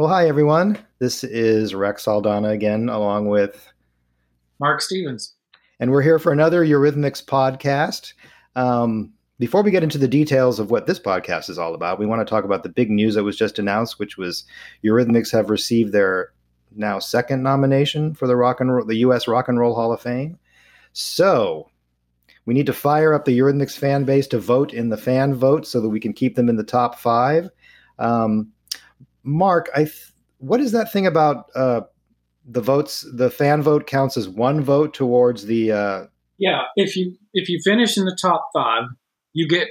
[0.00, 0.78] Well, hi, everyone.
[0.98, 3.70] This is Rex Saldana again, along with
[4.58, 5.34] Mark Stevens.
[5.78, 8.14] And we're here for another Eurythmics podcast.
[8.56, 12.06] Um, before we get into the details of what this podcast is all about, we
[12.06, 14.44] want to talk about the big news that was just announced, which was
[14.82, 16.32] Eurythmics have received their
[16.74, 19.28] now second nomination for the rock and roll, the U.S.
[19.28, 20.38] Rock and Roll Hall of Fame.
[20.94, 21.68] So
[22.46, 25.66] we need to fire up the Eurythmics fan base to vote in the fan vote
[25.66, 27.50] so that we can keep them in the top five.
[27.98, 28.50] Um,
[29.22, 31.82] Mark, I th- what is that thing about uh,
[32.46, 33.06] the votes?
[33.12, 35.72] The fan vote counts as one vote towards the.
[35.72, 36.06] Uh...
[36.38, 38.84] Yeah, if you if you finish in the top five,
[39.32, 39.68] you get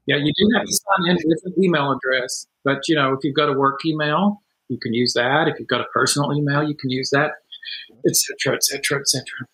[0.08, 2.48] Yeah, you do have to sign in with an email address.
[2.64, 5.48] But, you know, if you've got a work email, you can use that.
[5.48, 7.32] If you've got a personal email, you can use that,
[8.08, 9.48] et cetera, et cetera, et cetera.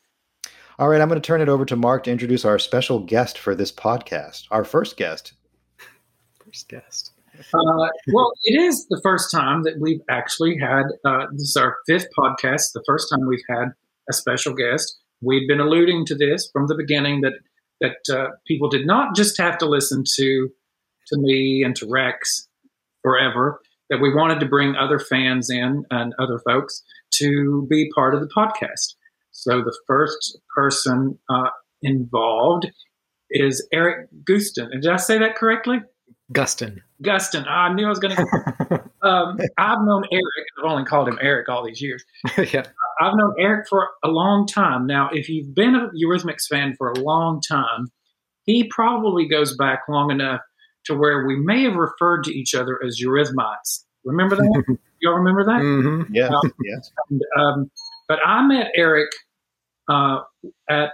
[0.79, 3.37] All right, I'm going to turn it over to Mark to introduce our special guest
[3.37, 5.33] for this podcast, our first guest.
[6.43, 7.11] First guest.
[7.39, 11.77] Uh, well, it is the first time that we've actually had, uh, this is our
[11.87, 13.69] fifth podcast, the first time we've had
[14.09, 14.99] a special guest.
[15.21, 17.33] We've been alluding to this from the beginning that
[17.79, 20.49] that uh, people did not just have to listen to
[21.07, 22.47] to me and to Rex
[23.01, 23.59] forever.
[23.89, 26.81] That we wanted to bring other fans in and other folks
[27.15, 28.93] to be part of the podcast.
[29.41, 31.49] So the first person uh,
[31.81, 32.69] involved
[33.31, 34.69] is Eric Gustin.
[34.69, 35.79] Did I say that correctly?
[36.31, 36.77] Gustin.
[37.03, 37.47] Gustin.
[37.47, 38.83] I knew I was going to.
[39.01, 40.45] um, I've known Eric.
[40.59, 42.05] I've only called him Eric all these years.
[42.53, 42.65] yeah.
[43.01, 44.85] I've known Eric for a long time.
[44.85, 47.87] Now, if you've been a Eurythmics fan for a long time,
[48.43, 50.41] he probably goes back long enough
[50.85, 53.85] to where we may have referred to each other as Eurythmites.
[54.05, 54.77] Remember that?
[55.01, 55.61] Y'all remember that?
[55.61, 56.13] Mm-hmm.
[56.13, 56.27] Yeah.
[56.27, 56.91] Um, yes.
[57.09, 57.71] And, um,
[58.07, 59.09] but I met Eric
[59.87, 60.21] uh,
[60.69, 60.93] at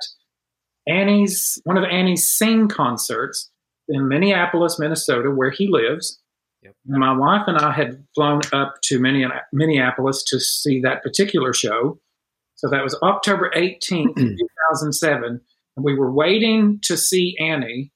[0.87, 3.51] Annie's one of Annie's Sing concerts
[3.89, 6.19] in Minneapolis, Minnesota, where he lives.
[6.63, 6.73] Yep.
[6.85, 11.99] My wife and I had flown up to Minneapolis to see that particular show.
[12.55, 15.41] So that was October 18th, 2007.
[15.75, 17.91] And we were waiting to see Annie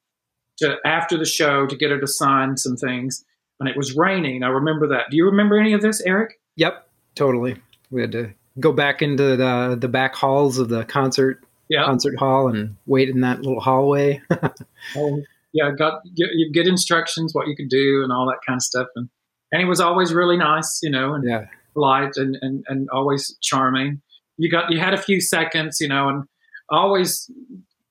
[0.59, 3.25] to after the show to get her to sign some things.
[3.59, 4.43] And it was raining.
[4.43, 5.09] I remember that.
[5.09, 6.39] Do you remember any of this, Eric?
[6.57, 7.57] Yep, totally.
[7.89, 11.85] We had to go back into the the back halls of the concert yeah.
[11.85, 12.75] concert hall and mm.
[12.85, 14.21] wait in that little hallway.
[14.95, 15.21] oh,
[15.53, 18.63] yeah, got get, you get instructions what you could do and all that kind of
[18.63, 19.09] stuff, and
[19.51, 21.45] and he was always really nice, you know, and yeah.
[21.73, 24.01] polite and, and and always charming.
[24.37, 26.23] You got you had a few seconds, you know, and
[26.69, 27.29] I always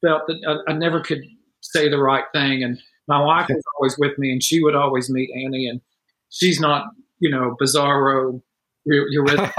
[0.02, 1.22] felt that I, I never could
[1.60, 2.78] say the right thing, and
[3.08, 5.80] my wife was always with me, and she would always meet Annie, and
[6.28, 6.86] she's not,
[7.18, 8.42] you know, bizarro
[8.94, 9.52] you're, you're with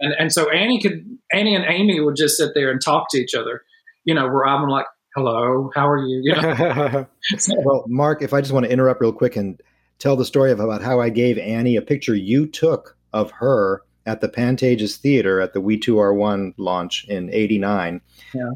[0.00, 3.18] and, and so Annie could Annie and Amy would just sit there and talk to
[3.18, 3.62] each other,
[4.04, 6.20] you know, where I'm like, hello, how are you?
[6.22, 7.06] You know.
[7.64, 9.60] well, Mark, if I just want to interrupt real quick and
[9.98, 13.82] tell the story of about how I gave Annie a picture you took of her
[14.06, 18.00] at the Pantages Theater at the We Two Are One launch in '89.
[18.34, 18.50] Yeah.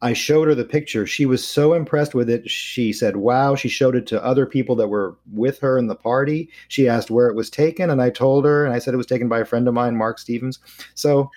[0.00, 1.06] I showed her the picture.
[1.06, 2.48] She was so impressed with it.
[2.48, 3.56] She said, Wow.
[3.56, 6.50] She showed it to other people that were with her in the party.
[6.68, 9.06] She asked where it was taken, and I told her, and I said it was
[9.06, 10.60] taken by a friend of mine, Mark Stevens.
[10.94, 11.30] So,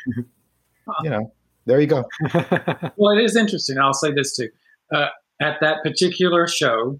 [1.03, 1.33] you know,
[1.65, 2.03] there you go.
[2.97, 3.77] well, it is interesting.
[3.79, 4.49] I'll say this too.
[4.93, 5.07] Uh,
[5.41, 6.99] at that particular show,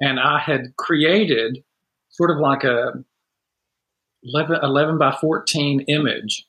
[0.00, 1.62] and I had created
[2.10, 2.92] sort of like a
[4.24, 6.44] 11, 11 by 14 image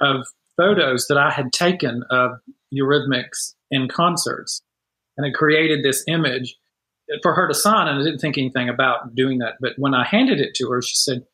[0.00, 0.26] of
[0.56, 2.32] photos that I had taken of
[2.74, 4.62] Eurythmics in concerts.
[5.16, 6.56] And it created this image
[7.22, 7.88] for her to sign.
[7.88, 9.54] And I didn't think anything about doing that.
[9.60, 11.24] But when I handed it to her, she said,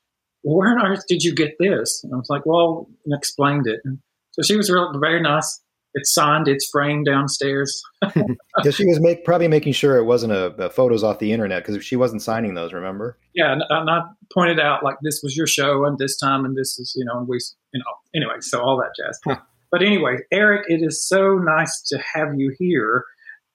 [0.42, 2.00] Where on earth did you get this?
[2.02, 3.80] And I was like, Well, and explained it.
[3.84, 3.98] And
[4.32, 5.60] so she was real, very nice.
[5.96, 7.80] It's signed, it's framed downstairs.
[8.16, 11.64] yeah, she was make, probably making sure it wasn't a, a photos off the internet
[11.64, 12.72] because she wasn't signing those.
[12.72, 13.16] Remember?
[13.32, 14.00] Yeah, and, and, I
[14.32, 17.18] pointed out like this was your show and this time and this is you know
[17.18, 17.38] and we
[17.72, 19.38] you know anyway so all that jazz.
[19.74, 23.04] But anyway, Eric, it is so nice to have you here,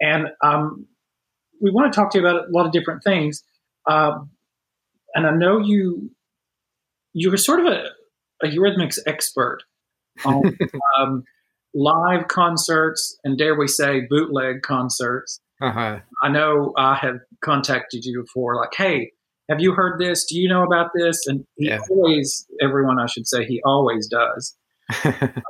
[0.02, 0.86] and um,
[1.62, 3.42] we want to talk to you about a lot of different things.
[3.90, 4.30] Um,
[5.16, 6.12] and I know you
[7.14, 7.86] you were sort of a,
[8.44, 9.60] a Eurythmics expert
[10.26, 10.58] on
[11.00, 11.24] um,
[11.74, 15.40] live concerts and dare we say bootleg concerts.
[15.62, 16.00] Uh-huh.
[16.22, 19.14] I know I have contacted you before, like, hey,
[19.50, 20.26] have you heard this?
[20.26, 21.26] Do you know about this?
[21.28, 21.80] And he yeah.
[21.90, 24.58] always, everyone I should say, he always does.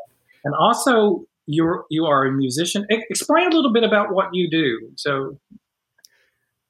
[0.43, 2.85] and also, you're you are a musician.
[2.89, 4.91] Explain a little bit about what you do.
[4.95, 5.39] So,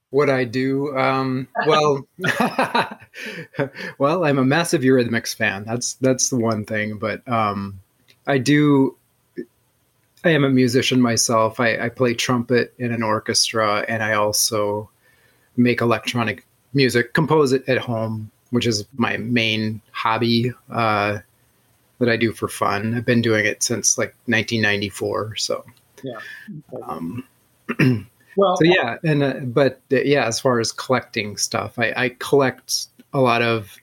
[0.10, 2.08] what I do, um, well,
[3.98, 5.64] well, I'm a massive Eurythmics fan.
[5.66, 6.98] That's that's the one thing.
[6.98, 7.80] But um,
[8.26, 8.96] I do
[10.24, 11.60] I am a musician myself.
[11.60, 14.90] I, I, play trumpet in an orchestra, and I also
[15.56, 21.20] make electronic music, compose it at home, which is my main hobby uh,
[22.00, 22.96] that I do for fun.
[22.96, 25.36] I've been doing it since like 1994.
[25.36, 25.66] So,
[26.04, 26.20] yeah.
[26.88, 27.28] Um,
[28.38, 32.10] well, so yeah, and uh, but uh, yeah, as far as collecting stuff, I, I
[32.20, 33.78] collect a lot of.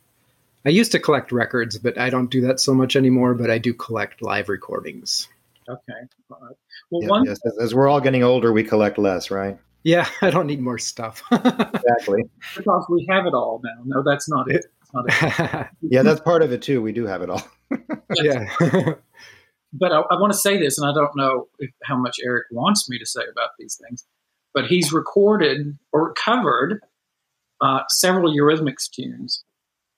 [0.64, 3.34] I used to collect records, but I don't do that so much anymore.
[3.34, 5.28] But I do collect live recordings.
[5.68, 6.08] Okay.
[6.28, 9.58] Well, yeah, one yes, as, as, we're all getting older, we collect less, right?
[9.82, 11.22] Yeah, I don't need more stuff.
[11.32, 12.24] exactly.
[12.56, 13.82] Because we have it all now.
[13.84, 14.66] No, that's not it.
[15.82, 16.82] Yeah, that's part of it too.
[16.82, 17.42] We do have it all.
[18.14, 18.46] yeah.
[19.72, 22.46] but I, I, want to say this, and I don't know if, how much Eric
[22.50, 24.04] wants me to say about these things,
[24.54, 26.80] but he's recorded or covered
[27.60, 29.44] uh, several Eurythmics tunes,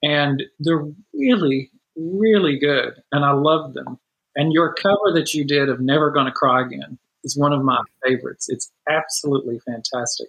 [0.03, 3.99] and they're really, really good, and I love them.
[4.37, 7.81] And your cover that you did of Never Gonna Cry Again is one of my
[8.05, 8.47] favorites.
[8.49, 10.29] It's absolutely fantastic.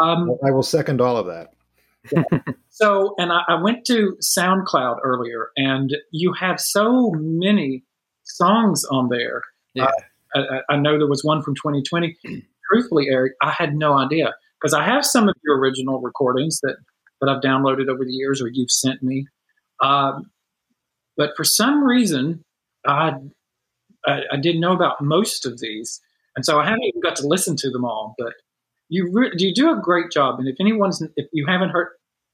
[0.00, 1.52] Um, well, I will second all of that.
[2.70, 7.84] So, and I, I, went to SoundCloud earlier, and you have so many
[8.24, 9.42] songs on there.
[9.74, 9.90] Yeah.
[10.34, 12.16] Uh, I, I, know there was one from 2020.
[12.72, 16.76] Truthfully, Eric, I had no idea because I have some of your original recordings that,
[17.20, 19.26] that I've downloaded over the years or you've sent me.
[19.82, 20.30] Um,
[21.16, 22.44] but for some reason,
[22.86, 23.14] I,
[24.06, 26.00] I, I didn't know about most of these,
[26.36, 28.14] and so I haven't even got to listen to them all.
[28.18, 28.34] But
[28.90, 31.88] you re- you do a great job, and if anyone's if you haven't heard,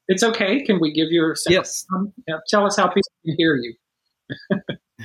[0.09, 0.65] it's okay.
[0.65, 1.85] Can we give your yes?
[1.95, 2.13] Um,
[2.49, 3.75] tell us how people can hear you.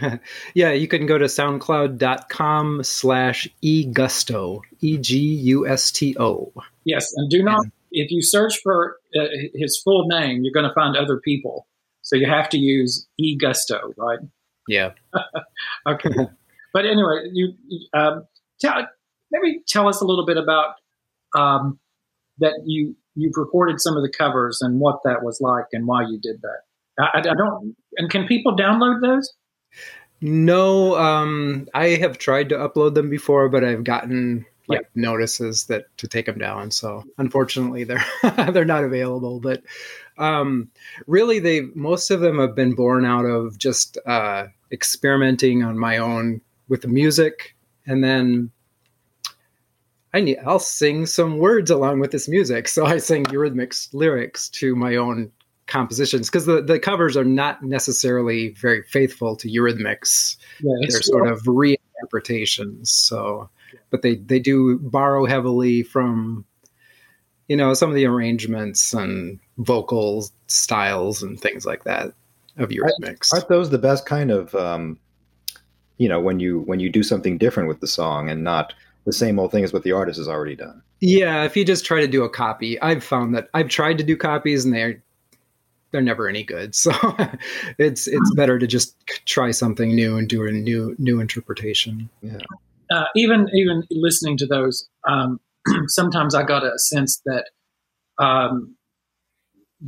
[0.53, 6.53] yeah, you can go to soundcloud.com slash egusto, E-G-U-S-T-O.
[6.85, 10.73] Yes, and do not, if you search for uh, his full name, you're going to
[10.73, 11.67] find other people.
[12.01, 14.19] So you have to use egusto, right?
[14.67, 14.91] Yeah.
[15.87, 16.09] okay.
[16.73, 17.53] but anyway, you
[17.93, 18.25] um,
[18.59, 18.87] tell
[19.31, 20.75] maybe tell us a little bit about
[21.35, 21.79] um,
[22.39, 26.03] that you you've recorded some of the covers and what that was like and why
[26.03, 26.61] you did that.
[26.99, 27.75] I, I don't.
[27.97, 29.33] And can people download those?
[30.21, 35.85] No, um, I have tried to upload them before, but I've gotten like notices that
[35.97, 36.71] to take them down.
[36.71, 38.05] So unfortunately, they're
[38.51, 39.39] they're not available.
[39.39, 39.63] But
[40.17, 40.69] um,
[41.07, 45.97] really, they most of them have been born out of just uh, experimenting on my
[45.97, 48.51] own with the music, and then
[50.13, 52.67] I need I'll sing some words along with this music.
[52.67, 55.31] So I sing Eurythmics lyrics to my own
[55.67, 60.35] compositions because the, the covers are not necessarily very faithful to Eurythmics.
[60.59, 62.87] Yeah, They're sort of reinterpretations.
[62.87, 63.49] So,
[63.89, 66.45] but they they do borrow heavily from
[67.47, 72.13] you know some of the arrangements and vocal styles and things like that
[72.57, 73.33] of Eurythmics.
[73.33, 74.99] Aren't those the best kind of um,
[75.97, 78.73] you know when you when you do something different with the song and not
[79.05, 80.81] the same old thing as what the artist has already done?
[80.99, 84.03] Yeah, if you just try to do a copy, I've found that I've tried to
[84.03, 85.01] do copies and they're
[85.91, 86.75] they're never any good.
[86.81, 86.91] So
[87.77, 92.09] it's it's better to just try something new and do a new new interpretation.
[92.21, 92.37] Yeah.
[92.91, 95.39] Uh, even even listening to those, um,
[95.87, 97.49] sometimes I got a sense that
[98.17, 98.75] um,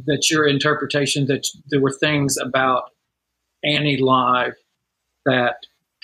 [0.06, 2.92] that your interpretation that there were things about
[3.64, 4.54] Annie live
[5.26, 5.56] that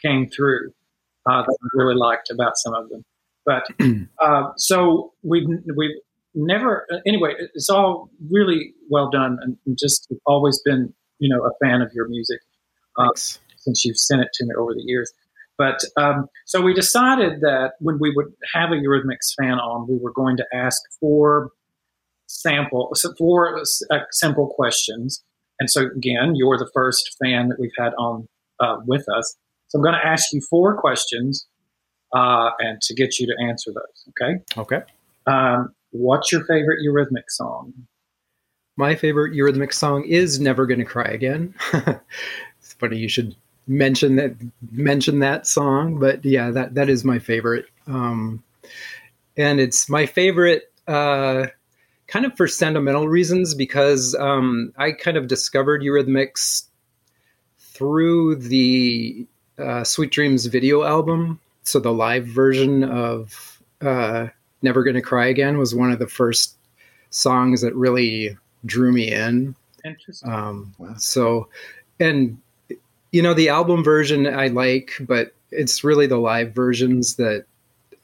[0.01, 0.71] came through
[1.25, 3.03] uh, that I really liked about some of them.
[3.45, 3.63] But
[4.21, 5.95] uh, so we've we've
[6.35, 7.33] never anyway.
[7.53, 12.07] It's all really well done, and just always been you know a fan of your
[12.07, 12.39] music
[12.97, 15.11] uh, since you've sent it to me over the years.
[15.57, 19.97] But um, so we decided that when we would have a Eurythmics fan on, we
[19.97, 21.51] were going to ask four
[22.27, 23.61] sample four
[23.91, 25.23] uh, simple questions.
[25.59, 28.27] And so again, you're the first fan that we've had on
[28.61, 29.35] uh, with us.
[29.69, 31.47] So I'm going to ask you four questions,
[32.15, 34.09] uh, and to get you to answer those.
[34.09, 34.43] Okay.
[34.57, 34.81] Okay.
[35.27, 37.73] Um, what's your favorite Eurythmic song?
[38.77, 43.35] My favorite Eurythmic song is "Never Gonna Cry Again." it's funny you should
[43.67, 44.35] mention that
[44.71, 47.65] mention that song, but yeah, that that is my favorite.
[47.87, 48.43] Um,
[49.37, 51.47] and it's my favorite uh,
[52.07, 56.63] kind of for sentimental reasons because um, I kind of discovered Eurythmics
[57.59, 59.27] through the
[59.59, 61.39] uh, Sweet Dreams video album.
[61.63, 64.27] So the live version of uh,
[64.61, 66.55] Never Gonna Cry Again was one of the first
[67.09, 69.55] songs that really drew me in.
[69.85, 70.31] Interesting.
[70.31, 70.95] Um, wow.
[70.97, 71.47] So,
[71.99, 72.37] and
[73.11, 77.45] you know, the album version I like, but it's really the live versions that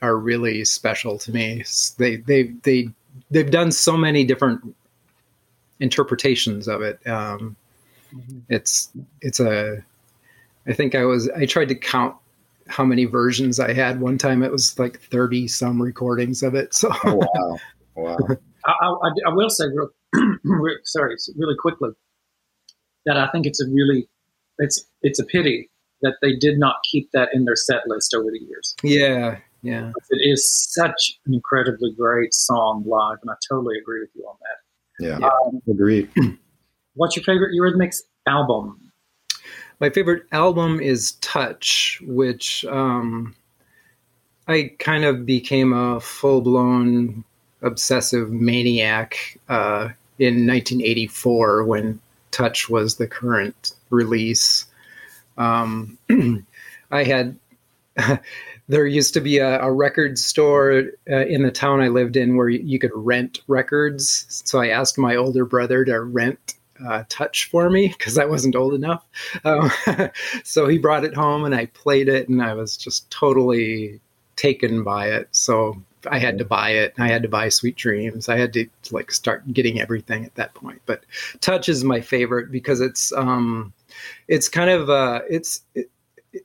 [0.02, 1.64] are really special to me.
[1.98, 2.90] They they they
[3.32, 4.76] they've done so many different
[5.80, 7.06] interpretations of it.
[7.08, 7.56] Um,
[8.14, 8.40] mm-hmm.
[8.50, 8.90] It's
[9.22, 9.84] it's a
[10.68, 12.16] I think I was I tried to count
[12.68, 14.02] how many versions I had.
[14.02, 16.74] One time it was like thirty some recordings of it.
[16.74, 17.58] So oh, wow,
[17.96, 18.18] wow.
[18.66, 19.90] I, I, I, will say real,
[20.84, 21.92] sorry, really quickly
[23.06, 24.08] that I think it's a really
[24.58, 25.70] it's it's a pity
[26.02, 28.76] that they did not keep that in their set list over the years.
[28.84, 29.92] Yeah, yeah.
[30.10, 34.36] It is such an incredibly great song live, and I totally agree with you on
[34.42, 35.22] that.
[35.22, 36.10] Yeah, um, agreed.
[36.94, 38.80] What's your favorite Eurythmics album?
[39.79, 43.36] My favorite album is Touch, which um,
[44.48, 47.24] I kind of became a full blown
[47.62, 52.00] obsessive maniac uh, in 1984 when
[52.32, 54.65] Touch was the current release.
[55.38, 55.98] Um,
[56.91, 57.38] I had.
[58.67, 62.36] there used to be a, a record store uh, in the town I lived in
[62.36, 64.25] where you, you, could rent records.
[64.44, 68.55] So I asked my older brother to rent uh, Touch for me because I wasn't
[68.55, 69.05] old enough.
[69.44, 69.72] Um,
[70.44, 74.00] so he brought it home and I played it, and I was just totally
[74.36, 75.27] taken by it.
[75.32, 76.94] So I had to buy it.
[76.98, 78.29] I had to buy Sweet Dreams.
[78.29, 80.82] I had to like start getting everything at that point.
[80.86, 81.03] But
[81.41, 83.74] Touch is my favorite because it's um,
[84.27, 85.89] it's kind of uh, it's it,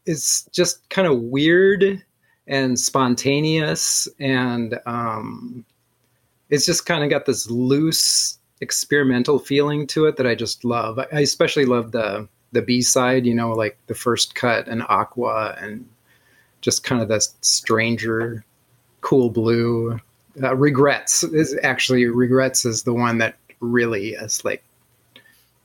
[0.07, 2.03] it's just kind of weird
[2.47, 5.65] and spontaneous, and um,
[6.49, 10.99] it's just kind of got this loose experimental feeling to it that I just love.
[10.99, 13.27] I especially love the the B side.
[13.27, 15.89] You know, like the first cut and Aqua and
[16.61, 18.45] just kind of the stranger
[19.01, 19.99] cool blue
[20.43, 24.63] uh, regrets is actually regrets is the one that really is like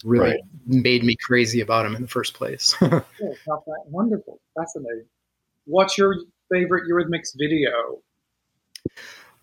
[0.04, 0.40] really right.
[0.66, 3.00] made me crazy about him in the first place yeah,
[3.88, 5.06] wonderful fascinating
[5.66, 6.16] what's your
[6.52, 8.00] favorite eurythmics video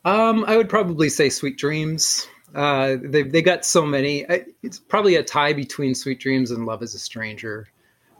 [0.04, 4.26] um i would probably say sweet dreams uh they, they got so many
[4.62, 7.68] it's probably a tie between sweet dreams and love is a stranger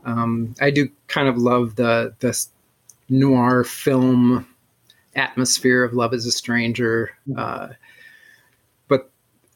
[0.04, 2.46] um i do kind of love the the
[3.08, 4.46] noir film
[5.14, 7.10] atmosphere of Love is a Stranger.
[7.36, 7.68] Uh,
[8.88, 9.10] but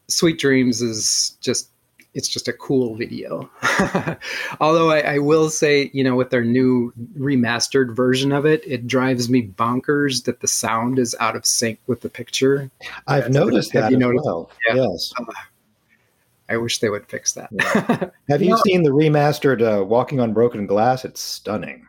[0.07, 1.69] Sweet Dreams is just
[2.17, 3.47] it's just a cool video.
[4.59, 8.87] Although I, I, will say, you know, with their new remastered version of it, it
[8.87, 12.71] drives me bonkers that the sound is out of sync with the picture.
[13.07, 13.91] I've That's noticed that.
[13.91, 14.25] you noticed?
[14.25, 14.49] Well.
[14.67, 14.75] Yeah.
[14.75, 15.13] Yes.
[15.19, 15.25] Uh,
[16.49, 17.49] I wish they would fix that.
[17.51, 18.09] Yeah.
[18.29, 21.05] Have you, seen the remastered uh, Walking on Broken Glass?
[21.05, 21.87] It's stunning.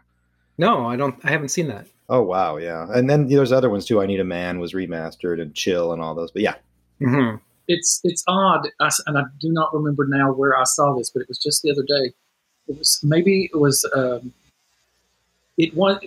[0.58, 1.16] No, I don't.
[1.24, 1.86] I haven't seen that.
[2.10, 4.02] Oh wow, yeah, and then there's other ones too.
[4.02, 6.56] I Need a Man was remastered and Chill and all those, but yeah.
[7.00, 7.36] Mm-hmm.
[7.68, 8.66] It's it's odd,
[9.06, 11.70] and I do not remember now where I saw this, but it was just the
[11.70, 12.12] other day.
[12.66, 14.32] It was maybe it was um,
[15.58, 16.00] it was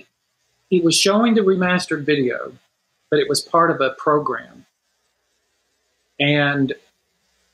[0.71, 2.51] it was showing the remastered video,
[3.11, 4.65] but it was part of a program,
[6.19, 6.73] and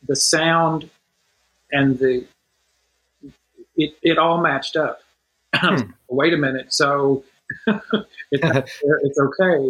[0.07, 0.89] the sound
[1.71, 2.25] and the
[3.75, 5.01] it it all matched up.
[5.55, 5.91] Hmm.
[6.09, 7.23] Wait a minute, so
[8.31, 9.67] it's, it's okay.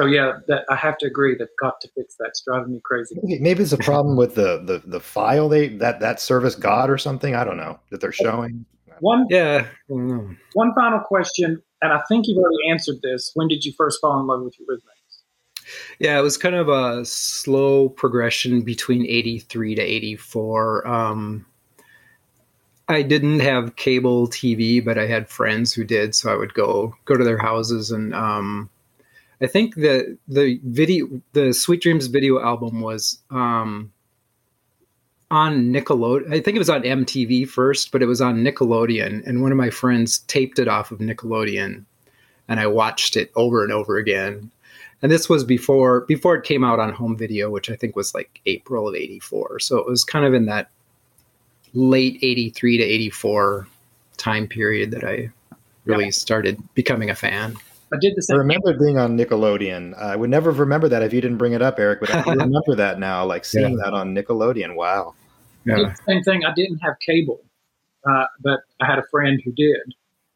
[0.00, 1.36] So yeah, that I have to agree.
[1.38, 2.28] They've got to fix that.
[2.28, 3.16] It's driving me crazy.
[3.22, 6.96] Maybe it's a problem with the, the the file they that that service got or
[6.96, 7.34] something.
[7.34, 8.64] I don't know that they're showing.
[9.00, 9.66] One yeah.
[9.88, 13.32] One final question, and I think you've already answered this.
[13.34, 15.68] When did you first fall in love with Eurythmics?
[15.98, 20.88] Yeah, it was kind of a slow progression between '83 to '84.
[20.88, 21.44] Um,
[22.88, 26.94] I didn't have cable TV, but I had friends who did, so I would go
[27.04, 28.70] go to their houses and um,
[29.42, 33.92] I think the the video the Sweet Dreams video album was um,
[35.30, 36.32] on Nickelodeon.
[36.32, 39.58] I think it was on MTV first, but it was on Nickelodeon, and one of
[39.58, 41.84] my friends taped it off of Nickelodeon,
[42.48, 44.50] and I watched it over and over again.
[45.02, 48.14] And this was before before it came out on home video, which I think was
[48.14, 49.60] like April of '84.
[49.60, 50.68] So it was kind of in that
[51.72, 53.66] late '83 to '84
[54.18, 55.30] time period that I
[55.86, 57.56] really started becoming a fan.
[57.92, 58.36] I did the same.
[58.36, 60.00] I remember being on Nickelodeon.
[60.00, 62.00] I would never remember that if you didn't bring it up, Eric.
[62.00, 63.84] But I remember that now, like seeing yeah.
[63.84, 64.76] that on Nickelodeon.
[64.76, 65.14] Wow.
[65.66, 65.94] Yeah.
[66.06, 66.44] Same thing.
[66.44, 67.40] I didn't have cable,
[68.08, 69.80] uh, but I had a friend who did.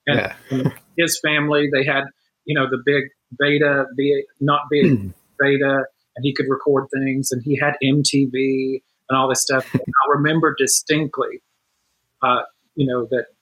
[0.07, 0.71] And yeah.
[0.99, 2.05] his family, they had,
[2.45, 3.05] you know, the big
[3.39, 5.09] beta, be not big hmm.
[5.39, 5.85] beta,
[6.17, 9.75] and he could record things, and he had MTV and all this stuff.
[9.75, 9.79] I
[10.11, 11.43] remember distinctly,
[12.23, 12.43] uh,
[12.75, 13.34] you know, that the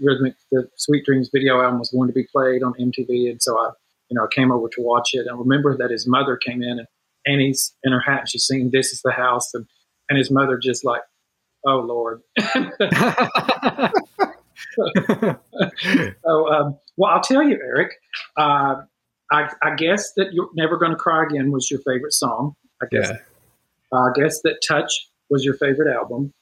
[0.00, 3.58] rhythmic, the Sweet Dreams video album was going to be played on MTV, and so
[3.58, 3.70] I,
[4.08, 5.20] you know, I came over to watch it.
[5.20, 6.86] And I remember that his mother came in, and
[7.26, 9.66] Annie's in her hat, and she's singing "This Is the House," and
[10.08, 11.02] and his mother just like,
[11.66, 12.22] "Oh Lord."
[16.24, 17.92] so, um, well, I'll tell you, Eric.
[18.36, 18.82] Uh,
[19.30, 22.54] I, I, guess that "You're Never Gonna Cry Again" was your favorite song.
[22.82, 23.10] I guess.
[23.10, 23.98] Yeah.
[23.98, 26.32] I guess that "Touch" was your favorite album.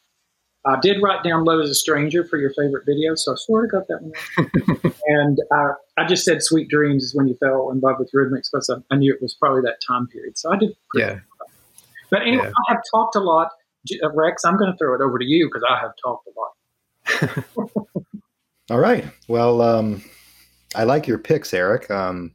[0.66, 3.64] I did write down "Love Is a Stranger" for your favorite video, so I sort
[3.66, 4.92] of got that one.
[5.06, 8.50] and uh, I just said "Sweet Dreams" is when you fell in love with Eurythmics
[8.52, 10.36] because I, I, knew it was probably that time period.
[10.36, 10.70] So I did.
[10.94, 11.20] Yeah.
[12.10, 12.50] But anyway, yeah.
[12.68, 13.50] I have talked a lot.
[14.02, 17.58] Uh, Rex, I'm going to throw it over to you because I have talked a
[17.58, 17.96] lot.
[18.70, 19.04] All right.
[19.28, 20.02] Well, um,
[20.74, 21.88] I like your picks, Eric.
[21.90, 22.32] Um,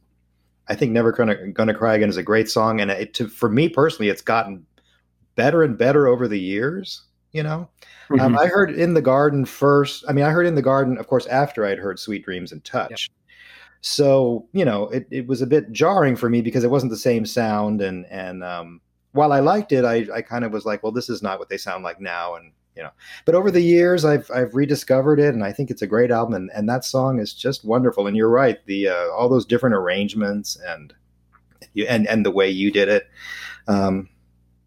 [0.68, 3.50] I think "Never Gonna Gonna Cry Again" is a great song, and it, to, for
[3.50, 4.64] me personally, it's gotten
[5.34, 7.68] better and better over the years you know?
[8.10, 8.20] Um, mm-hmm.
[8.20, 11.06] um, i heard in the garden first i mean i heard in the garden of
[11.06, 13.10] course after i'd heard sweet dreams and touch.
[13.84, 16.96] So you know it, it was a bit jarring for me because it wasn't the
[16.96, 20.82] same sound and and um, while i liked it i i kind of was like
[20.82, 22.90] well this is not what they sound like now and you know.
[23.24, 26.34] But over the years i've i've rediscovered it and i think it's a great album
[26.34, 28.06] and, and that song is just wonderful.
[28.06, 30.94] And you're right the uh, all those different arrangements and
[31.74, 33.08] you and and the way you did it
[33.68, 34.08] um,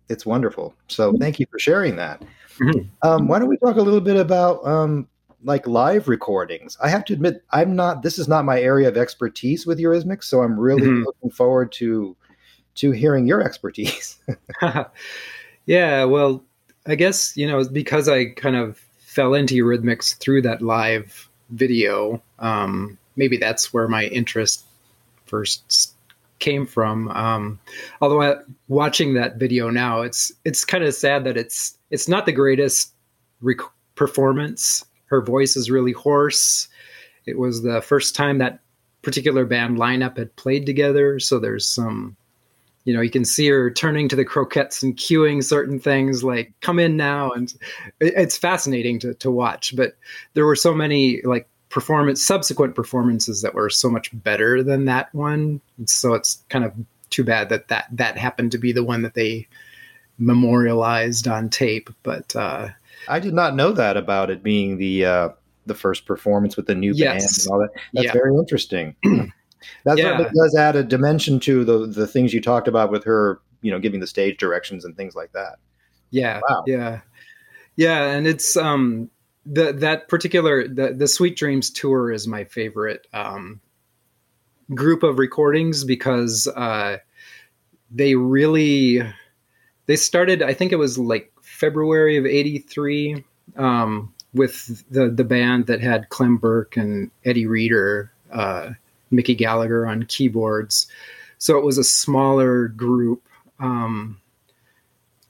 [0.08, 0.75] it's wonderful.
[0.88, 2.21] So thank you for sharing that
[2.60, 3.08] Mm-hmm.
[3.08, 5.08] Um, why don't we talk a little bit about um,
[5.44, 6.78] like live recordings?
[6.82, 8.02] I have to admit, I'm not.
[8.02, 11.04] This is not my area of expertise with Eurythmics, so I'm really mm-hmm.
[11.04, 12.15] looking forward to
[12.76, 14.18] to hearing your expertise.
[15.65, 16.44] yeah, well,
[16.88, 22.22] I guess you know because I kind of fell into Eurythmics through that live video.
[22.39, 24.65] Um, maybe that's where my interest
[25.26, 25.94] first
[26.39, 27.10] came from.
[27.10, 27.60] Um,
[28.02, 28.36] although I,
[28.68, 32.93] watching that video now, it's it's kind of sad that it's it's not the greatest
[33.41, 33.60] rec-
[33.95, 34.86] performance.
[35.06, 36.67] Her voice is really hoarse.
[37.26, 38.60] It was the first time that
[39.02, 42.17] particular band lineup had played together, so there's some
[42.86, 46.54] you know, you can see her turning to the croquettes and cueing certain things like
[46.62, 47.52] "come in now," and
[48.00, 49.76] it's fascinating to to watch.
[49.76, 49.98] But
[50.36, 55.13] there were so many like performance subsequent performances that were so much better than that
[55.13, 56.71] one so it's kind of
[57.10, 59.45] too bad that that that happened to be the one that they
[60.17, 62.67] memorialized on tape but uh
[63.08, 65.30] i did not know that about it being the uh
[65.65, 67.08] the first performance with the new yes.
[67.08, 68.13] band and all that that's yeah.
[68.13, 68.95] very interesting
[69.84, 70.17] that's yeah.
[70.17, 73.71] that does add a dimension to the the things you talked about with her you
[73.71, 75.58] know giving the stage directions and things like that
[76.12, 76.63] yeah wow.
[76.65, 77.01] yeah
[77.75, 79.10] yeah and it's um
[79.45, 83.62] the that particular the the Sweet Dreams tour is my favorite um,
[84.73, 86.97] group of recordings because uh,
[87.91, 89.01] they really
[89.88, 90.41] they started.
[90.41, 93.24] I think it was like February of '83
[93.56, 98.71] um, with the the band that had Clem Burke and Eddie Reader, uh,
[99.12, 100.88] Mickey Gallagher on keyboards.
[101.38, 103.28] So it was a smaller group,
[103.60, 104.19] um,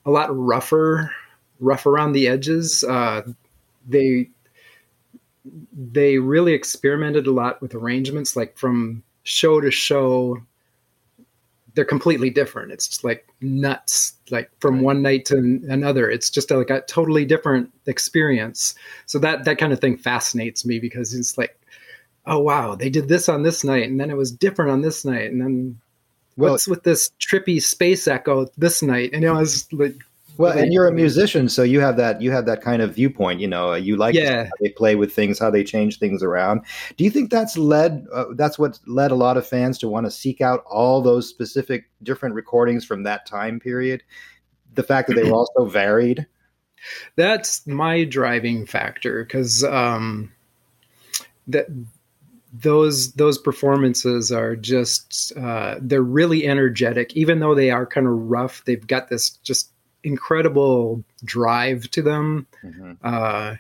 [0.06, 1.12] a lot rougher,
[1.60, 2.84] rough around the edges.
[2.84, 3.24] Uh,
[3.88, 4.30] they
[5.74, 10.42] they really experimented a lot with arrangements like from show to show
[11.76, 12.72] they're completely different.
[12.72, 15.38] It's just like nuts like from one night to
[15.70, 16.10] another.
[16.10, 18.74] It's just like a totally different experience.
[19.06, 21.60] So that that kind of thing fascinates me because it's like
[22.26, 25.06] oh wow they did this on this night and then it was different on this
[25.06, 25.80] night and then
[26.38, 29.12] well, what's with this trippy space echo this night?
[29.14, 29.96] And it was like
[30.38, 33.40] well, and you're a musician, so you have that you have that kind of viewpoint.
[33.40, 34.46] You know, you like yeah.
[34.46, 36.62] how they play with things, how they change things around.
[36.98, 40.06] Do you think that's led uh, that's what led a lot of fans to want
[40.06, 44.04] to seek out all those specific different recordings from that time period?
[44.74, 46.26] The fact that they were also varied.
[47.16, 50.32] That's my driving factor because um,
[51.48, 51.68] that
[52.62, 58.14] those those performances are just uh, they're really energetic even though they are kind of
[58.14, 59.72] rough they've got this just
[60.06, 62.48] incredible drive to them.
[62.64, 62.94] Mm-hmm.
[63.04, 63.56] uh,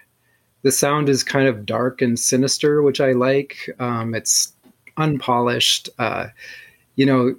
[0.61, 3.69] the sound is kind of dark and sinister which i like.
[3.79, 4.53] Um, it's
[4.97, 5.89] unpolished.
[5.99, 6.27] Uh,
[6.95, 7.35] you know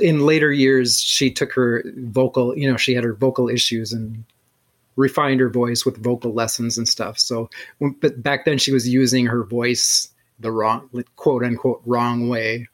[0.00, 4.24] in later years she took her vocal you know she had her vocal issues and
[4.96, 7.18] refined her voice with vocal lessons and stuff.
[7.18, 7.50] So
[8.00, 10.08] but back then she was using her voice
[10.40, 12.68] the wrong quote unquote wrong way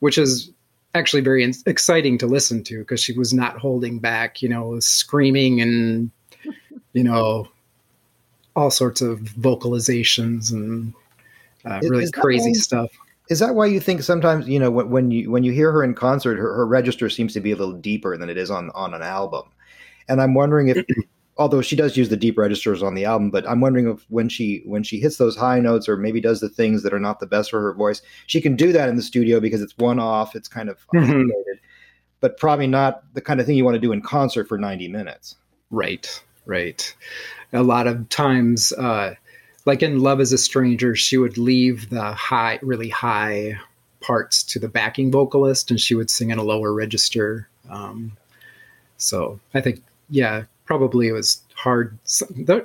[0.00, 0.50] which is
[0.96, 5.60] actually very exciting to listen to because she was not holding back you know screaming
[5.60, 6.10] and
[6.92, 7.46] you know
[8.56, 10.92] all sorts of vocalizations and
[11.64, 12.90] uh, really is crazy stuff.
[13.28, 15.84] is that why you think sometimes you know when, when you when you hear her
[15.84, 18.70] in concert her, her register seems to be a little deeper than it is on
[18.70, 19.42] on an album.
[20.08, 20.84] And i'm wondering if
[21.38, 24.28] although she does use the deep registers on the album but i'm wondering if when
[24.28, 27.20] she when she hits those high notes or maybe does the things that are not
[27.20, 29.98] the best for her voice she can do that in the studio because it's one
[29.98, 31.28] off it's kind of mm-hmm.
[32.20, 34.88] but probably not the kind of thing you want to do in concert for 90
[34.88, 35.36] minutes
[35.70, 36.94] right right
[37.52, 39.14] a lot of times uh
[39.64, 43.58] like in love is a stranger she would leave the high really high
[44.00, 48.16] parts to the backing vocalist and she would sing in a lower register um
[48.96, 51.98] so i think yeah probably it was hard.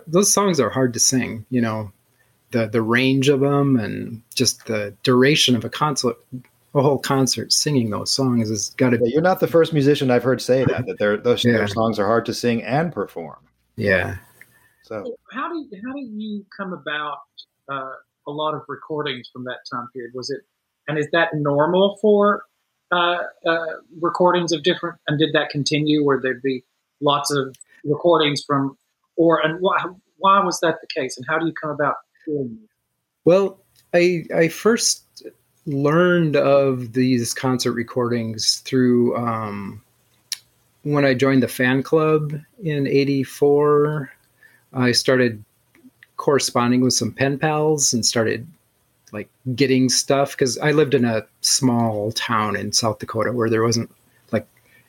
[0.08, 1.92] Those songs are hard to sing, you know,
[2.52, 6.18] the the range of them and just the duration of a concert,
[6.76, 8.98] a whole concert singing those songs has got to.
[8.98, 9.10] be.
[9.10, 11.54] You're not the first musician I've heard say that that their those yeah.
[11.54, 13.38] their songs are hard to sing and perform.
[13.76, 14.18] Yeah.
[14.84, 17.20] So how do you, how do you come about
[17.72, 17.94] uh,
[18.28, 20.12] a lot of recordings from that time period?
[20.14, 20.42] Was it
[20.88, 22.44] and is that normal for
[22.92, 23.66] uh, uh,
[24.02, 24.98] recordings of different?
[25.08, 26.66] And did that continue where there'd be
[27.00, 28.78] lots of recordings from,
[29.16, 29.78] or and why,
[30.18, 32.70] why was that the case, and how do you come about doing it?
[33.26, 33.60] Well,
[33.94, 35.06] I I first
[35.66, 39.82] learned of these concert recordings through um,
[40.84, 44.12] when I joined the fan club in '84.
[44.74, 45.44] I started
[46.18, 48.48] corresponding with some pen pals and started
[49.12, 53.64] like getting stuff because I lived in a small town in South Dakota where there
[53.64, 53.92] wasn't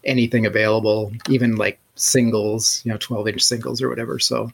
[0.04, 4.18] anything available, even like singles, you know, 12 inch singles or whatever.
[4.18, 4.50] So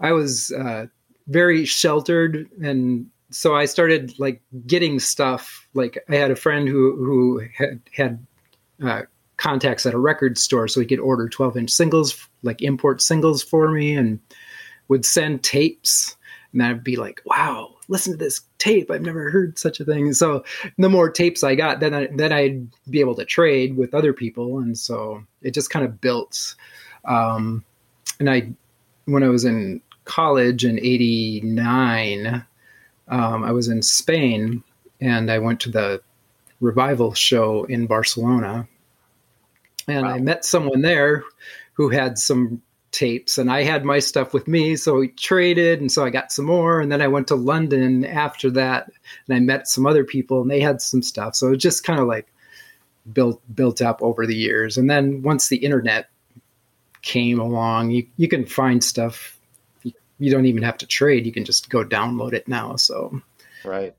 [0.00, 0.86] I was uh,
[1.28, 2.48] very sheltered.
[2.62, 5.66] And so I started like getting stuff.
[5.74, 8.26] Like I had a friend who, who had, had
[8.82, 9.02] uh,
[9.36, 13.42] contacts at a record store so he could order 12 inch singles, like import singles
[13.42, 14.20] for me and
[14.88, 16.16] would send tapes.
[16.52, 18.90] And I'd be like, wow, listen to this tape.
[18.90, 20.12] I've never heard such a thing.
[20.14, 20.44] So
[20.78, 24.14] the more tapes I got, then I, then I'd be able to trade with other
[24.14, 26.54] people, and so it just kind of built.
[27.04, 27.64] Um,
[28.18, 28.50] and I,
[29.04, 32.46] when I was in college in '89,
[33.08, 34.62] um, I was in Spain,
[35.00, 36.00] and I went to the
[36.60, 38.68] revival show in Barcelona,
[39.88, 40.12] and wow.
[40.12, 41.24] I met someone there
[41.74, 44.76] who had some tapes and I had my stuff with me.
[44.76, 46.80] So we traded and so I got some more.
[46.80, 48.90] And then I went to London after that
[49.26, 51.36] and I met some other people and they had some stuff.
[51.36, 52.26] So it just kind of like
[53.12, 54.76] built built up over the years.
[54.76, 56.08] And then once the internet
[57.02, 59.38] came along, you, you can find stuff.
[59.82, 61.26] You, you don't even have to trade.
[61.26, 62.76] You can just go download it now.
[62.76, 63.20] So
[63.64, 63.94] right.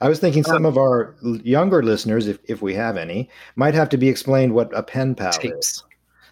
[0.00, 3.74] I was thinking some um, of our younger listeners, if, if we have any, might
[3.74, 5.56] have to be explained what a pen pal tapes.
[5.56, 5.84] is.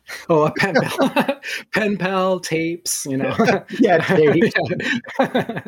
[0.28, 1.40] Oh, a pen pal,
[1.74, 3.34] pen pal tapes, you know.
[3.78, 4.54] yeah, tapes.
[5.18, 5.62] I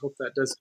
[0.00, 0.56] hope that does.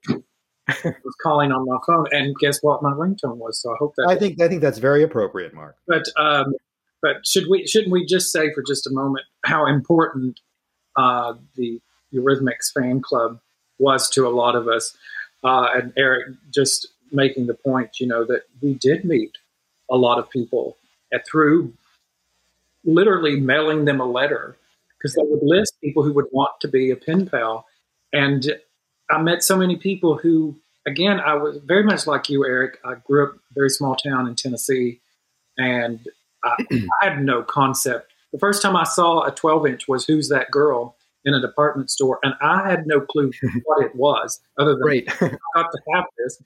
[0.67, 2.81] was calling on my phone, and guess what?
[2.81, 3.61] My ringtone was.
[3.61, 4.07] So I hope that.
[4.09, 5.75] I think I think that's very appropriate, Mark.
[5.87, 6.55] But um,
[7.01, 10.39] but should we shouldn't we just say for just a moment how important
[10.95, 11.79] uh, the
[12.13, 13.39] Eurythmics fan club
[13.77, 14.95] was to a lot of us?
[15.43, 19.37] Uh, and Eric just making the point, you know, that we did meet
[19.89, 20.77] a lot of people
[21.13, 21.73] at, through
[22.83, 24.57] literally mailing them a letter
[24.97, 27.65] because they would list people who would want to be a pen pal.
[28.13, 28.53] And
[29.09, 30.55] I met so many people who,
[30.87, 32.79] again, I was very much like you, Eric.
[32.83, 35.01] I grew up very small town in Tennessee,
[35.57, 35.99] and
[36.43, 36.65] I,
[37.01, 38.11] I had no concept.
[38.31, 40.95] The first time I saw a 12 inch was Who's That Girl?
[41.25, 43.31] in a department store, and I had no clue
[43.65, 45.05] what it was, other than right.
[45.21, 46.41] I got to have this.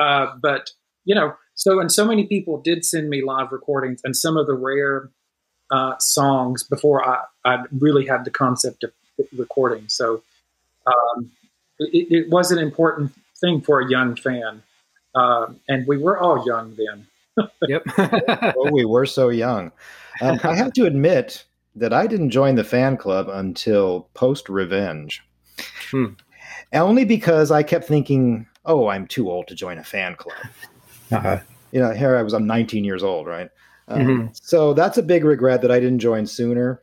[0.00, 0.70] Uh, but
[1.04, 4.46] you know, so and so many people did send me live recordings and some of
[4.46, 5.10] the rare
[5.70, 8.92] uh, songs before I, I really had the concept of
[9.36, 9.88] recording.
[9.88, 10.22] So
[10.86, 11.30] um,
[11.78, 14.62] it, it, was an important thing for a young fan,
[15.14, 17.06] uh, and we were all young then.
[17.68, 17.82] yep.
[18.56, 19.70] oh, we were so young.
[20.20, 21.44] Um, I have to admit
[21.76, 25.22] that I didn't join the fan club until post Revenge.
[25.90, 26.14] Hmm.
[26.72, 30.36] Only because I kept thinking, oh, I'm too old to join a fan club.
[31.12, 31.40] Uh-huh.
[31.72, 33.50] You know, here I was, I'm 19 years old, right?
[33.88, 34.40] Um, Mhm.
[34.40, 36.80] So that's a big regret that I didn't join sooner.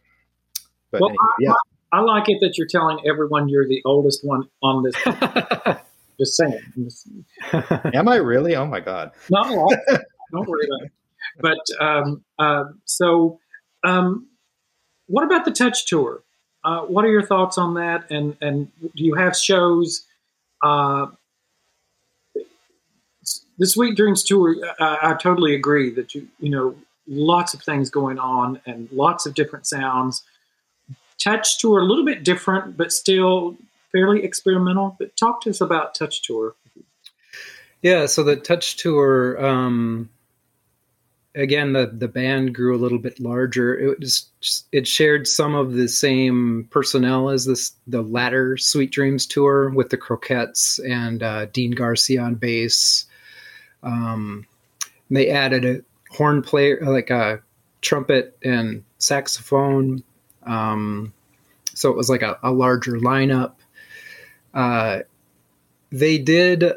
[0.91, 1.53] But Well, anyway, yeah,
[1.93, 4.95] I like it that you're telling everyone you're the oldest one on this.
[6.19, 6.59] Just saying.
[7.93, 8.55] am I really?
[8.57, 9.11] Oh my god!
[9.29, 9.77] Not a lot.
[10.33, 10.91] Don't worry about it.
[11.39, 13.39] But um, uh, so,
[13.85, 14.27] um,
[15.05, 16.23] what about the Touch Tour?
[16.65, 18.09] Uh, what are your thoughts on that?
[18.11, 20.05] And and do you have shows?
[20.61, 21.07] Uh,
[23.57, 24.55] the Sweet Dreams Tour.
[24.79, 26.75] I, I totally agree that you you know
[27.07, 30.23] lots of things going on and lots of different sounds.
[31.17, 33.57] Touch Tour a little bit different, but still
[33.91, 34.95] fairly experimental.
[34.99, 36.55] But talk to us about Touch Tour.
[37.81, 40.09] Yeah, so the Touch Tour, um,
[41.33, 43.77] again, the the band grew a little bit larger.
[43.77, 44.29] It was
[44.71, 49.89] it shared some of the same personnel as this the latter Sweet Dreams tour with
[49.89, 53.06] the Croquettes and uh, Dean Garcia on bass.
[53.83, 54.45] Um,
[55.09, 57.41] they added a horn player, like a
[57.81, 60.03] trumpet and saxophone.
[60.43, 61.13] Um,
[61.73, 63.53] so it was like a, a larger lineup.
[64.53, 64.99] Uh,
[65.91, 66.73] they did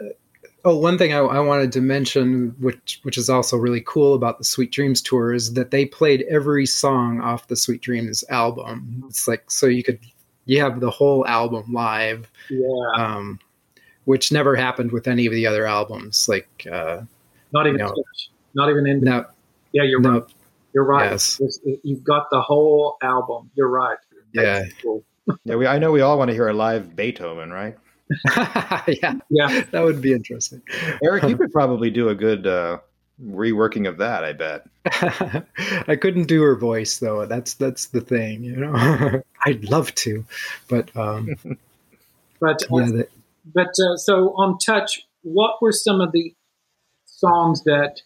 [0.62, 4.36] Oh, one thing I, I, wanted to mention, which which is also really cool about
[4.36, 9.02] the Sweet Dreams tour, is that they played every song off the Sweet Dreams album.
[9.08, 9.98] It's like so you could
[10.44, 12.92] you have the whole album live, Yeah.
[12.94, 13.38] um,
[14.10, 16.28] which never happened with any of the other albums.
[16.28, 17.02] Like uh,
[17.52, 17.86] Not even No.
[17.90, 18.30] Touch.
[18.54, 19.00] Not even in.
[19.02, 19.24] no,
[19.72, 20.22] Yeah, you're no, right.
[20.74, 21.10] You're right.
[21.12, 21.40] Yes.
[21.84, 23.50] You've got the whole album.
[23.54, 23.98] You're right.
[24.32, 24.64] Yeah.
[24.82, 25.04] Cool.
[25.44, 27.78] Yeah, we, I know we all want to hear a live Beethoven, right?
[28.36, 29.64] yeah, Yeah.
[29.70, 30.60] that would be interesting.
[31.04, 32.78] Eric, you could probably do a good uh,
[33.24, 34.24] reworking of that.
[34.24, 34.66] I bet.
[35.86, 37.26] I couldn't do her voice though.
[37.26, 39.22] That's that's the thing, you know.
[39.46, 40.24] I'd love to,
[40.68, 41.36] but um,
[42.40, 43.08] But uh, yeah, the,
[43.44, 46.34] but uh, so on Touch, what were some of the
[47.06, 48.00] songs that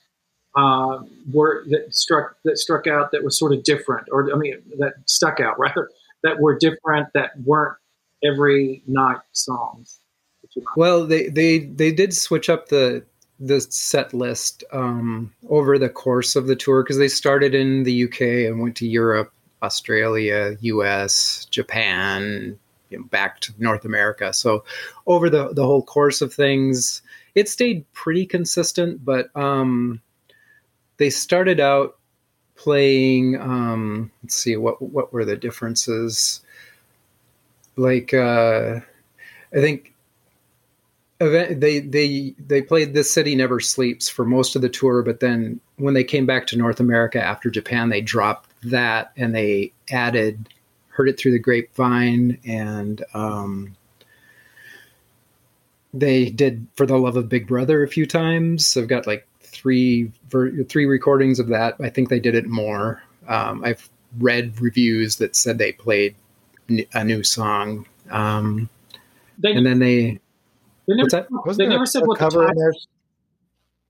[0.57, 1.01] uh,
[1.33, 4.95] were that struck that struck out that was sort of different, or I mean that
[5.07, 5.91] stuck out rather
[6.23, 7.77] that were different that weren't
[8.25, 10.01] every night songs.
[10.77, 13.05] Well, they they they did switch up the
[13.41, 18.05] the set list um, over the course of the tour because they started in the
[18.05, 22.59] UK and went to Europe, Australia, US, Japan,
[22.95, 24.33] you know, back to North America.
[24.33, 24.65] So
[25.07, 27.03] over the the whole course of things,
[27.35, 29.05] it stayed pretty consistent.
[29.05, 30.01] But um,
[30.97, 31.97] they started out
[32.57, 33.41] playing.
[33.41, 36.41] Um, let's see what what were the differences.
[37.77, 38.81] Like uh,
[39.53, 39.95] I think
[41.21, 45.21] event they they they played this city never sleeps for most of the tour but
[45.21, 49.73] then when they came back to north america after japan they dropped that and they
[49.91, 50.49] added
[50.95, 53.77] heard it through the grapevine and um,
[55.93, 60.11] they did for the love of big brother a few times i've got like three
[60.31, 65.17] ver- three recordings of that i think they did it more um, i've read reviews
[65.17, 66.15] that said they played
[66.71, 68.69] n- a new song um,
[69.39, 70.21] They, and then they
[70.87, 71.27] they never, what's that?
[71.31, 72.61] Wasn't they there never a, said a what the cover in title.
[72.61, 72.73] there?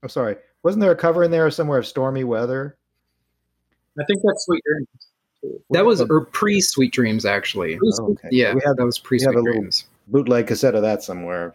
[0.04, 0.36] I'm sorry.
[0.62, 2.76] Wasn't there a cover in there somewhere of stormy weather?
[3.98, 4.88] I think that's Sweet Dreams.
[5.70, 7.78] That was or er, pre Sweet Dreams, actually.
[8.00, 8.28] Oh, okay.
[8.30, 9.84] Yeah, we have that was pre Sweet Dreams.
[10.08, 11.54] bootleg cassette of that somewhere.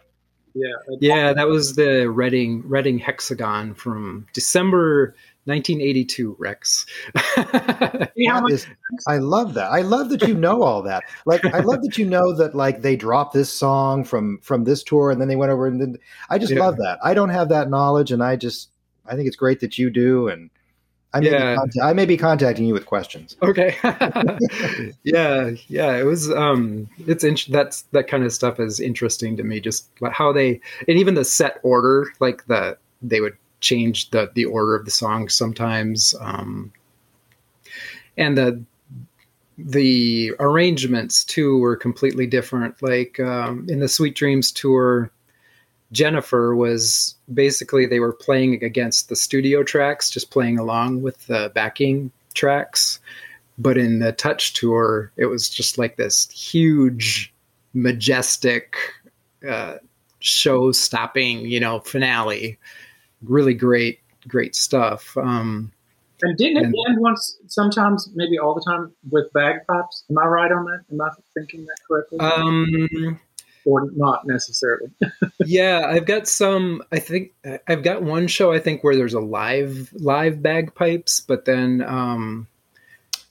[0.54, 0.72] Yeah.
[1.00, 6.36] Yeah, that was the Reading Reading Hexagon from December 1982.
[6.38, 6.86] Rex.
[7.16, 8.66] See how That much is-
[9.06, 9.70] I love that.
[9.70, 11.04] I love that you know all that.
[11.24, 14.82] Like, I love that you know that like they dropped this song from from this
[14.82, 15.96] tour, and then they went over and then
[16.28, 16.60] I just Yeah.
[16.60, 16.98] love that.
[17.02, 18.70] I don't have that knowledge, and I just
[19.06, 20.28] I think it's great that you do.
[20.28, 20.50] And
[21.12, 21.58] I may, Yeah.
[21.82, 23.36] I may be contacting you with questions.
[23.42, 23.76] okay.
[25.02, 25.96] yeah, yeah.
[25.96, 26.30] It was.
[26.30, 29.60] Um, it's int- that's that kind of stuff is interesting to me.
[29.60, 34.30] Just like how they and even the set order, like the they would change the
[34.34, 36.72] the order of the songs sometimes, um,
[38.16, 38.62] and the
[39.58, 42.80] the arrangements too were completely different.
[42.82, 45.10] Like um, in the Sweet Dreams tour,
[45.92, 51.50] Jennifer was basically they were playing against the studio tracks, just playing along with the
[51.54, 53.00] backing tracks.
[53.58, 57.32] But in the Touch tour, it was just like this huge,
[57.74, 58.76] majestic,
[59.46, 59.76] uh,
[60.20, 62.58] show-stopping, you know, finale.
[63.22, 65.16] Really great, great stuff.
[65.16, 65.72] Um,
[66.22, 70.04] And didn't it end once, sometimes, maybe all the time, with bagpipes?
[70.10, 70.84] Am I right on that?
[70.92, 72.18] Am I thinking that correctly?
[72.20, 73.18] um,
[73.64, 74.90] or not necessarily?
[75.40, 76.82] yeah, I've got some.
[76.92, 77.32] I think
[77.66, 78.52] I've got one show.
[78.52, 82.46] I think where there's a live live bagpipes, but then um,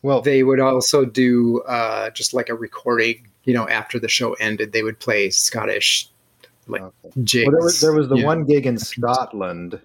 [0.01, 3.27] well, they would also do uh, just like a recording.
[3.45, 6.09] You know, after the show ended, they would play Scottish
[6.67, 7.21] like okay.
[7.23, 7.47] jigs.
[7.47, 9.79] Well, there was there was the one gig in Scotland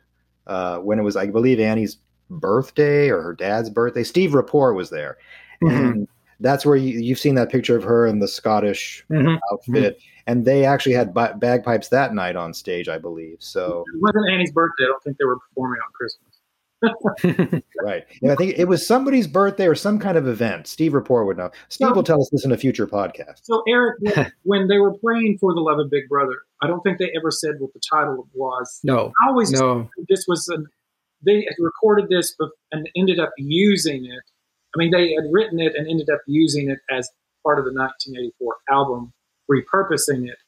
[0.47, 1.97] uh, when it was, I believe, Annie's
[2.31, 4.05] birthday or her dad's birthday.
[4.05, 5.17] Steve Rapport was there,
[5.63, 5.77] mm-hmm.
[5.77, 6.09] and
[6.41, 9.37] that's where you, have seen that picture of her in the Scottish mm-hmm.
[9.53, 9.99] outfit.
[9.99, 10.09] Mm-hmm.
[10.27, 13.37] And they actually had bagpipes that night on stage, I believe.
[13.41, 14.85] So it wasn't Annie's birthday.
[14.85, 16.35] I don't think they were performing on Christmas.
[17.83, 18.05] right.
[18.23, 20.67] Yeah, I think it was somebody's birthday or some kind of event.
[20.67, 21.51] Steve Rapport would know.
[21.69, 23.41] Steve so, will tell us this in a future podcast.
[23.43, 23.99] So, Eric,
[24.43, 27.31] when they were playing for the Love of Big Brother, I don't think they ever
[27.31, 28.81] said what the title was.
[28.83, 29.13] No.
[29.25, 29.89] I always no.
[30.09, 30.59] this was a,
[31.25, 32.35] they had recorded this
[32.73, 34.23] and ended up using it.
[34.75, 37.09] I mean, they had written it and ended up using it as
[37.45, 39.13] part of the 1984 album,
[39.51, 40.39] repurposing it.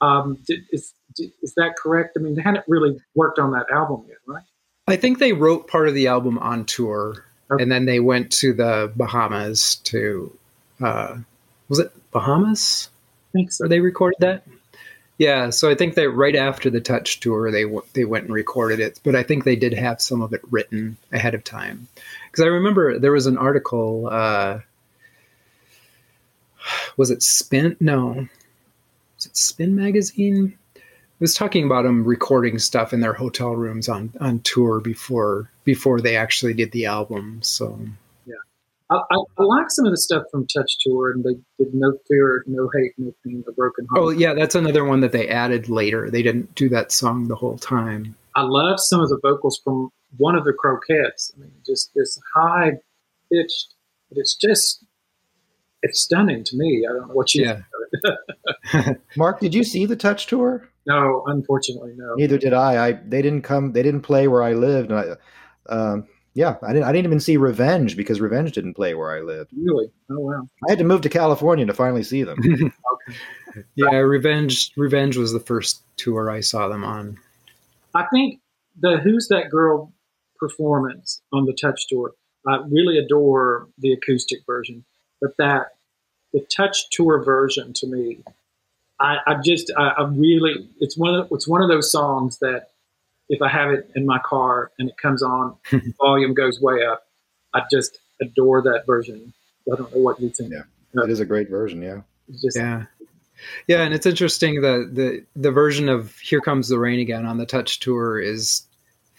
[0.00, 2.16] Um, did, is, did, is that correct?
[2.18, 4.42] I mean, they hadn't really worked on that album yet, right?
[4.86, 7.62] I think they wrote part of the album on tour, okay.
[7.62, 10.36] and then they went to the Bahamas to.
[10.80, 11.18] Uh,
[11.68, 12.88] was it Bahamas?
[13.28, 13.64] I think so.
[13.64, 14.44] Where they recorded that.
[15.18, 18.80] Yeah, so I think that right after the Touch tour, they they went and recorded
[18.80, 18.98] it.
[19.04, 21.88] But I think they did have some of it written ahead of time,
[22.30, 24.08] because I remember there was an article.
[24.10, 24.60] Uh,
[26.96, 27.76] was it Spin?
[27.80, 28.28] No,
[29.16, 30.56] was it Spin magazine?
[31.20, 36.00] was talking about them recording stuff in their hotel rooms on on tour before before
[36.00, 37.40] they actually did the album.
[37.42, 37.78] So
[38.26, 38.34] yeah,
[38.88, 41.92] I, I, I like some of the stuff from Touch Tour, and they did No
[42.08, 44.02] Fear, No Hate, No Pain, A Broken Heart.
[44.02, 46.10] Oh yeah, that's another one that they added later.
[46.10, 48.16] They didn't do that song the whole time.
[48.34, 51.32] I love some of the vocals from one of the Croquettes.
[51.36, 52.72] I mean, just this high
[53.32, 53.74] pitched.
[54.10, 54.84] It's just
[55.82, 56.86] it's stunning to me.
[56.88, 57.44] I don't know what you.
[57.44, 58.92] Yeah.
[59.16, 60.68] Mark, did you see the Touch Tour?
[60.86, 62.14] No, unfortunately, no.
[62.14, 62.88] Neither did I.
[62.88, 63.72] I they didn't come.
[63.72, 64.90] They didn't play where I lived.
[64.90, 66.84] And I, um, yeah, I didn't.
[66.84, 69.50] I didn't even see Revenge because Revenge didn't play where I lived.
[69.56, 69.90] Really?
[70.10, 70.48] Oh wow!
[70.66, 72.38] I had to move to California to finally see them.
[73.52, 73.64] okay.
[73.74, 74.72] Yeah, Revenge.
[74.76, 77.18] Revenge was the first tour I saw them on.
[77.94, 78.40] I think
[78.80, 79.92] the "Who's That Girl"
[80.40, 82.12] performance on the Touch tour.
[82.48, 84.84] I really adore the acoustic version,
[85.20, 85.72] but that
[86.32, 88.22] the Touch tour version to me
[89.00, 92.68] I, I just I, I, really it's one of it's one of those songs that
[93.28, 95.56] if I have it in my car and it comes on,
[95.98, 97.06] volume goes way up.
[97.54, 99.32] I just adore that version.
[99.72, 100.52] I don't know what you think.
[100.52, 101.80] Yeah, it is a great version.
[101.80, 102.84] Yeah, just, yeah,
[103.66, 107.38] yeah, and it's interesting the the the version of "Here Comes the Rain Again" on
[107.38, 108.66] the Touch tour is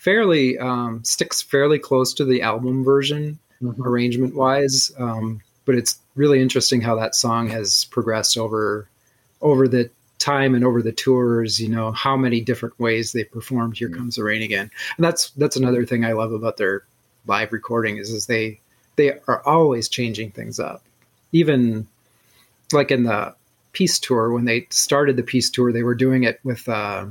[0.01, 3.83] fairly um, sticks fairly close to the album version mm-hmm.
[3.83, 4.91] arrangement wise.
[4.97, 8.87] Um, but it's really interesting how that song has progressed over
[9.41, 13.77] over the time and over the tours, you know, how many different ways they performed
[13.77, 13.97] Here mm-hmm.
[13.97, 14.71] Comes the Rain Again.
[14.97, 16.83] And that's that's another thing I love about their
[17.27, 18.59] live recording is is they
[18.95, 20.83] they are always changing things up.
[21.31, 21.87] Even
[22.73, 23.35] like in the
[23.73, 27.05] Peace Tour, when they started the Peace Tour, they were doing it with uh,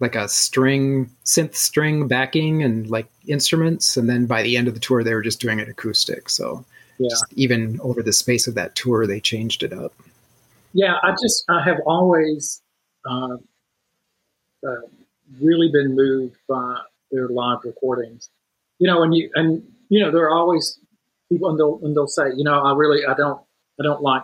[0.00, 3.96] like a string, synth string backing and like instruments.
[3.96, 6.30] And then by the end of the tour, they were just doing it acoustic.
[6.30, 6.64] So
[6.98, 7.08] yeah.
[7.36, 9.92] even over the space of that tour, they changed it up.
[10.72, 12.62] Yeah, I just I have always
[13.08, 13.36] uh,
[14.66, 14.74] uh,
[15.40, 16.78] really been moved by
[17.10, 18.30] their live recordings.
[18.78, 20.78] You know, and you and you know there are always
[21.28, 23.40] people and they'll and they'll say, you know, I really I don't
[23.80, 24.22] I don't like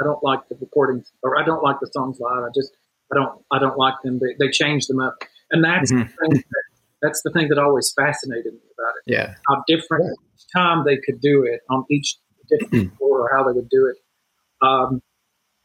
[0.00, 2.42] I don't like the recordings or I don't like the songs live.
[2.42, 2.72] I just
[3.14, 4.18] I don't I don't like them.
[4.18, 5.14] They they change them up,
[5.50, 6.02] and that's mm-hmm.
[6.02, 6.64] the thing that,
[7.02, 9.12] that's the thing that always fascinated me about it.
[9.12, 10.60] Yeah, how different yeah.
[10.62, 12.16] time they could do it on each
[12.48, 14.66] different or how they would do it.
[14.66, 15.02] Um,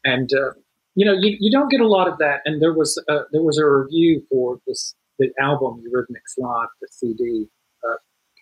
[0.04, 0.52] and uh,
[0.94, 2.40] you know you, you don't get a lot of that.
[2.44, 6.88] And there was a, there was a review for this the album Eurythmics Live, the
[6.90, 7.46] CD.
[7.84, 7.96] Uh,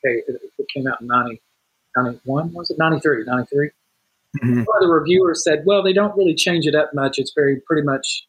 [0.07, 1.41] okay, it, it, came out in 90,
[1.97, 3.25] 91, was it 93?
[3.25, 3.71] 93.
[4.37, 4.55] Mm-hmm.
[4.59, 7.19] One of the reviewers said, "Well, they don't really change it up much.
[7.19, 8.28] It's very pretty much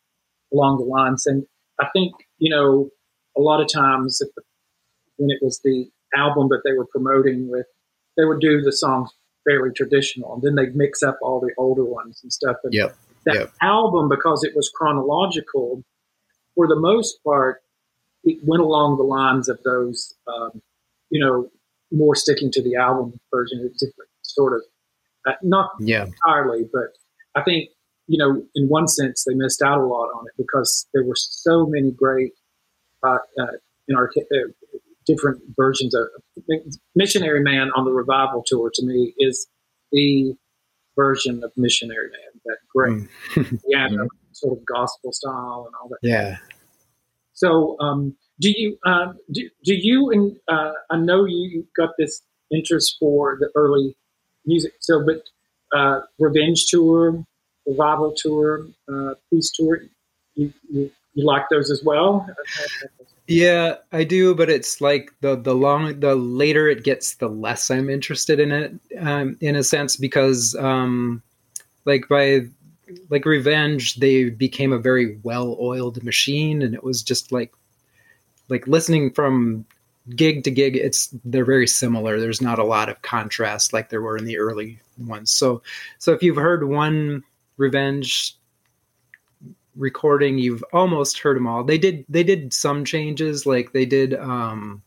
[0.54, 1.46] along the lines." And
[1.80, 2.90] I think you know
[3.38, 4.30] a lot of times the,
[5.18, 7.66] when it was the album that they were promoting with,
[8.18, 9.12] they would do the songs
[9.48, 12.58] fairly traditional, and then they'd mix up all the older ones and stuff.
[12.64, 13.52] And yep that yep.
[13.62, 15.84] album, because it was chronological,
[16.56, 17.62] for the most part,
[18.24, 20.62] it went along the lines of those, um,
[21.10, 21.50] you know,
[21.92, 23.60] more sticking to the album version.
[23.80, 24.62] Different, sort of,
[25.28, 26.06] uh, not yeah.
[26.06, 26.90] entirely, but
[27.36, 27.70] I think,
[28.10, 31.16] you know, in one sense, they missed out a lot on it because there were
[31.16, 32.34] so many great,
[33.04, 33.48] uh, uh,
[33.88, 34.38] in our uh,
[35.06, 36.08] different versions of
[36.96, 38.72] Missionary Man on the revival tour.
[38.74, 39.48] To me, is
[39.92, 40.36] the
[40.96, 43.60] version of Missionary Man that great mm.
[43.68, 43.88] yeah
[44.32, 46.38] sort of gospel style and all that yeah
[47.34, 52.22] so um, do you uh, do, do you and uh, i know you got this
[52.52, 53.96] interest for the early
[54.46, 54.74] music.
[54.80, 55.24] So, but
[55.78, 57.24] uh, Revenge Tour,
[57.70, 59.84] Revival Tour, uh, Peace Tour,
[60.36, 62.28] you, you, you like those as well?
[63.28, 67.70] Yeah, I do, but it's like the the long the later it gets, the less
[67.70, 71.22] I'm interested in it, um, in a sense, because um,
[71.86, 72.48] like by
[73.12, 77.54] like Revenge, they became a very well oiled machine, and it was just like
[78.50, 79.66] like listening from
[80.16, 82.20] gig to gig it's they're very similar.
[82.20, 85.30] There's not a lot of contrast like there were in the early ones.
[85.30, 85.62] So
[86.00, 87.24] so if you've heard one
[87.60, 88.36] revenge
[89.76, 91.64] recording you've almost heard them all.
[91.64, 94.82] They did they did some changes like they did um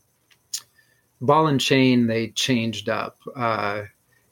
[1.21, 3.83] ball and chain they changed up uh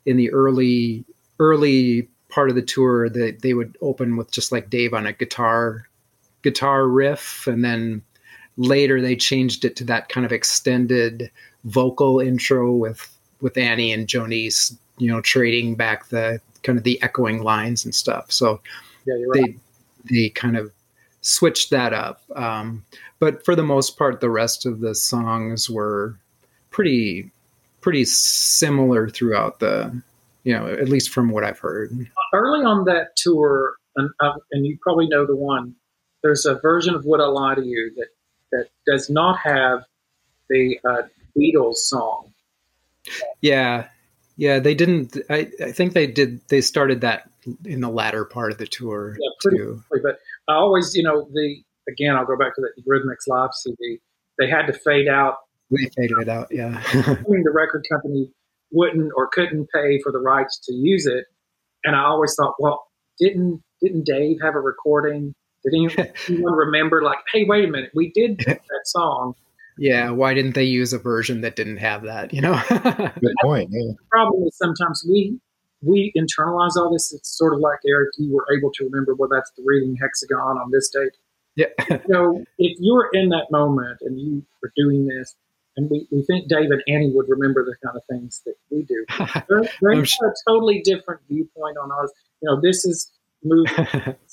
[0.04, 1.04] in the early
[1.38, 5.12] early part of the tour they, they would open with just like dave on a
[5.12, 5.88] guitar
[6.42, 8.02] guitar riff and then
[8.56, 11.30] later they changed it to that kind of extended
[11.64, 17.00] vocal intro with with Annie and Joniece's you know, trading back the kind of the
[17.02, 18.30] echoing lines and stuff.
[18.30, 18.60] So
[19.06, 19.58] yeah, they right.
[20.10, 20.72] they kind of
[21.20, 22.22] switched that up.
[22.34, 22.84] Um,
[23.18, 26.16] but for the most part, the rest of the songs were
[26.70, 27.30] pretty
[27.80, 30.02] pretty similar throughout the
[30.44, 31.90] you know at least from what I've heard.
[32.32, 35.74] Early on that tour, and uh, and you probably know the one.
[36.22, 38.08] There's a version of "Would I Lie to You" that
[38.52, 39.84] that does not have
[40.48, 41.02] the uh,
[41.36, 42.32] Beatles song.
[43.40, 43.88] Yeah,
[44.40, 45.18] yeah, they didn't.
[45.28, 46.40] I, I think they did.
[46.48, 47.28] They started that
[47.66, 49.84] in the latter part of the tour yeah, pretty too.
[49.90, 50.18] Quickly, but
[50.50, 54.00] I always, you know, the again, I'll go back to the Eurythmics live CD.
[54.38, 55.34] They had to fade out.
[55.70, 56.48] They faded it out.
[56.50, 58.32] Yeah, I mean, the record company
[58.72, 61.26] wouldn't or couldn't pay for the rights to use it,
[61.84, 62.86] and I always thought, well,
[63.18, 65.34] didn't didn't Dave have a recording?
[65.64, 69.34] Did anyone remember, like, hey, wait a minute, we did that song?
[69.80, 72.34] Yeah, why didn't they use a version that didn't have that?
[72.34, 73.70] You know, good point.
[73.72, 73.92] Yeah.
[73.92, 75.40] The problem is sometimes we
[75.80, 77.14] we internalize all this.
[77.14, 80.58] It's sort of like Eric, you were able to remember, well, that's the reading hexagon
[80.58, 81.16] on this date.
[81.56, 81.68] Yeah.
[82.10, 85.34] so if you were in that moment and you were doing this,
[85.78, 88.82] and we, we think Dave and Annie would remember the kind of things that we
[88.82, 89.06] do.
[89.48, 90.28] They're, they're sure.
[90.28, 92.10] a totally different viewpoint on ours.
[92.42, 93.10] You know, this is
[93.42, 93.86] moving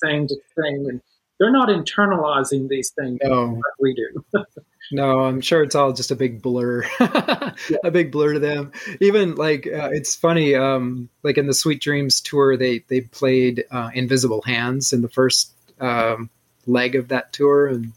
[0.03, 1.01] thing to thing, and
[1.39, 3.45] they're not internalizing these things no.
[3.45, 4.43] like we do.
[4.91, 7.53] No, I'm sure it's all just a big blur, yeah.
[7.83, 8.71] a big blur to them.
[9.01, 13.65] Even like uh, it's funny, um, like in the Sweet Dreams tour, they they played
[13.71, 16.29] uh, Invisible Hands in the first um,
[16.65, 17.93] leg of that tour, and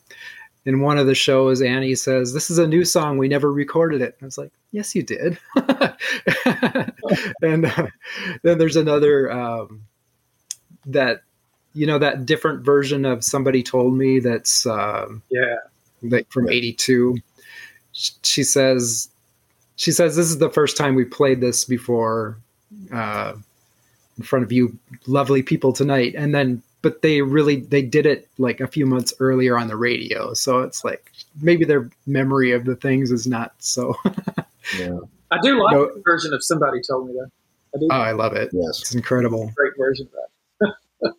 [0.64, 3.18] in one of the shows, Annie says, "This is a new song.
[3.18, 5.38] We never recorded it." I was like, "Yes, you did."
[7.42, 7.86] and uh,
[8.42, 9.82] then there's another um,
[10.86, 11.22] that
[11.72, 15.56] you know that different version of somebody told me that's um, yeah
[16.02, 17.16] like from 82
[17.92, 19.08] she says
[19.76, 22.36] she says this is the first time we played this before
[22.92, 23.32] uh,
[24.18, 26.14] in front of you lovely people tonight.
[26.14, 29.76] And then but they really they did it like a few months earlier on the
[29.76, 30.34] radio.
[30.34, 33.94] So it's like maybe their memory of the things is not so
[34.78, 34.98] yeah.
[35.30, 37.30] I do like no, the version of somebody told me that.
[37.74, 37.88] I do.
[37.90, 38.50] oh i love it.
[38.52, 38.80] Yes.
[38.80, 39.50] It's incredible.
[39.56, 41.14] Great version of that.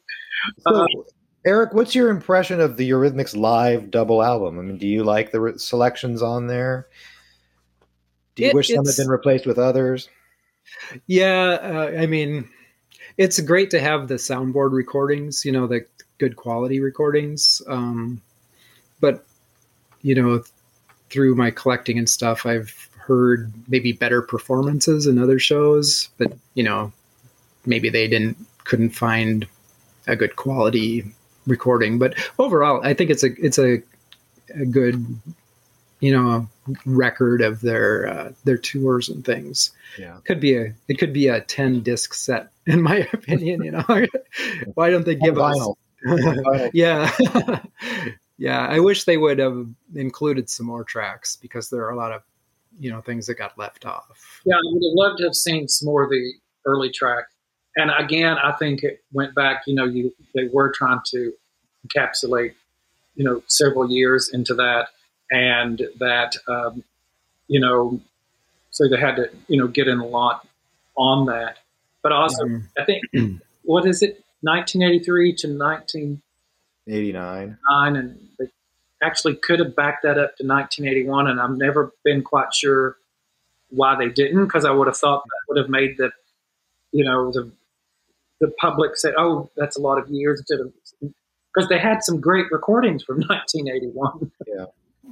[0.60, 0.86] So,
[1.44, 4.60] Eric, what's your impression of the Eurythmics live double album?
[4.60, 6.88] I mean, do you like the re- selections on there?
[8.36, 10.10] Do you It- wish some had been replaced with others?
[11.08, 12.48] Yeah, uh, I mean,
[13.18, 15.86] it's great to have the soundboard recordings, you know, the
[16.20, 17.62] good quality recordings.
[17.68, 18.22] Um,
[19.00, 19.26] but,
[20.04, 20.44] you know,
[21.10, 26.64] through my collecting and stuff, I've heard maybe better performances in other shows, but, you
[26.64, 26.94] know,
[27.66, 29.48] maybe they didn't, couldn't find
[30.08, 31.12] a good quality
[31.48, 32.00] recording.
[32.00, 33.82] But overall, I think it's a, it's a,
[34.54, 35.06] a good,
[36.00, 36.48] you know,
[36.86, 40.18] record of their, uh, their tours and things Yeah.
[40.26, 43.84] could be a it could be a 10 disc set in my opinion you know
[44.76, 45.76] why don't they give us vinyl.
[46.06, 46.70] Vinyl.
[46.74, 47.12] yeah
[48.38, 52.12] yeah i wish they would have included some more tracks because there are a lot
[52.12, 52.22] of
[52.80, 55.68] you know things that got left off Yeah, I would have loved to have seen
[55.68, 56.34] some more of the
[56.66, 57.26] early track.
[57.76, 59.64] And again, I think it went back.
[59.66, 61.34] You know, you they were trying to
[61.88, 62.54] encapsulate,
[63.16, 64.90] you know, several years into that,
[65.32, 66.84] and that, um,
[67.48, 68.00] you know,
[68.72, 70.48] so they had to, you know, get in a lot
[70.96, 71.58] on that.
[72.02, 72.64] But also, Mhm.
[72.78, 73.04] I think
[73.64, 78.50] what is it, 1983 to 1989, nine, and they
[79.02, 81.28] actually could have backed that up to 1981.
[81.28, 82.98] And I've never been quite sure
[83.70, 86.12] why they didn't, because I would have thought that would have made the,
[86.92, 87.52] you know, the
[88.42, 90.74] the public said, "Oh, that's a lot of years," instead of
[91.54, 94.32] because they had some great recordings from 1981.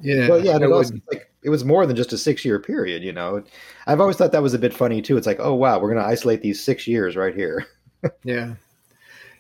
[0.02, 2.60] yeah Well, yeah, it would- also, like it was more than just a six year
[2.60, 3.02] period.
[3.04, 3.42] You know,
[3.88, 5.16] I've always thought that was a bit funny too.
[5.18, 7.66] It's like, oh wow, we're going to isolate these six years right here.
[8.24, 8.56] yeah,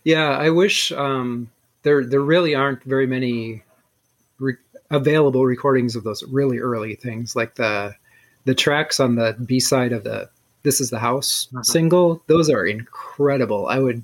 [0.03, 0.29] yeah.
[0.29, 1.49] I wish um,
[1.83, 3.63] there there really aren't very many
[4.39, 4.55] re-
[4.91, 7.95] available recordings of those really early things, like the
[8.45, 10.29] the tracks on the B side of the
[10.63, 11.63] "This Is the House" uh-huh.
[11.63, 12.23] single.
[12.27, 13.67] Those are incredible.
[13.67, 14.03] I would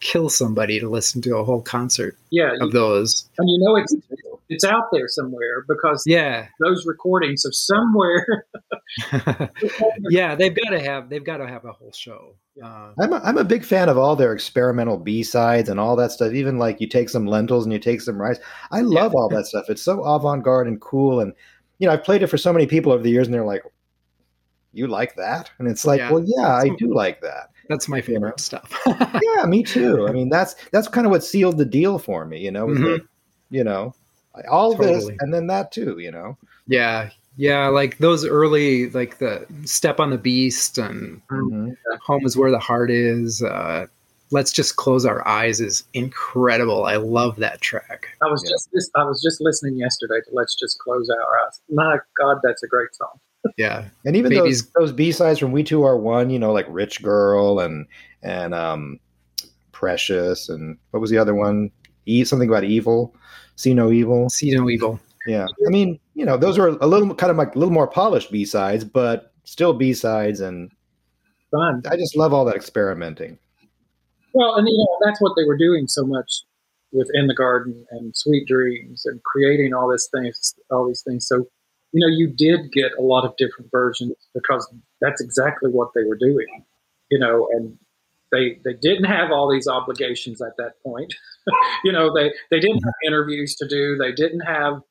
[0.00, 3.28] kill somebody to listen to a whole concert yeah, of those.
[3.38, 3.94] And you know it's
[4.50, 8.46] it's out there somewhere because yeah, those recordings are somewhere.
[10.10, 12.34] yeah, they've got to have they've got to have a whole show.
[12.62, 15.94] Uh, I'm a, I'm a big fan of all their experimental B sides and all
[15.96, 16.32] that stuff.
[16.32, 18.40] Even like you take some lentils and you take some rice.
[18.72, 19.20] I love yeah.
[19.20, 19.66] all that stuff.
[19.68, 21.20] It's so avant garde and cool.
[21.20, 21.32] And
[21.78, 23.62] you know, I've played it for so many people over the years, and they're like,
[24.72, 26.10] "You like that?" And it's like, yeah.
[26.10, 28.62] "Well, yeah, I do like that." That's my favorite you know?
[28.64, 28.82] stuff.
[29.36, 30.06] yeah, me too.
[30.08, 32.40] I mean, that's that's kind of what sealed the deal for me.
[32.40, 32.82] You know, mm-hmm.
[32.82, 33.06] the,
[33.50, 33.94] you know,
[34.50, 34.94] all totally.
[34.94, 35.98] this and then that too.
[35.98, 36.36] You know.
[36.66, 41.70] Yeah, yeah, like those early, like the Step on the Beast and mm-hmm.
[42.04, 43.42] Home is Where the Heart Is.
[43.42, 43.86] Uh,
[44.32, 46.84] Let's just close our eyes is incredible.
[46.84, 48.06] I love that track.
[48.22, 48.52] I was yeah.
[48.72, 51.60] just I was just listening yesterday to Let's Just Close Our Eyes.
[51.68, 53.18] My God, that's a great song
[53.56, 53.88] yeah.
[54.04, 54.62] And even Babies.
[54.62, 57.86] those those b-sides from we two are one you know like rich girl and
[58.22, 58.98] and um
[59.72, 61.70] precious and what was the other one?
[62.06, 63.14] E something about evil.
[63.56, 64.28] See no evil.
[64.30, 65.00] See no evil.
[65.26, 65.46] Yeah.
[65.66, 68.30] I mean you know those are a little kind of like a little more polished
[68.30, 70.70] b-sides but still b-sides and
[71.50, 71.82] fun.
[71.90, 73.38] I just love all that experimenting.
[74.34, 76.30] Well and you know that's what they were doing so much
[76.92, 81.26] with in the garden and sweet dreams and creating all these things all these things
[81.26, 81.46] so
[81.92, 86.04] you know, you did get a lot of different versions because that's exactly what they
[86.04, 86.64] were doing,
[87.10, 87.76] you know, and
[88.30, 91.14] they they didn't have all these obligations at that point.
[91.84, 94.82] you know, they they didn't have interviews to do, they didn't have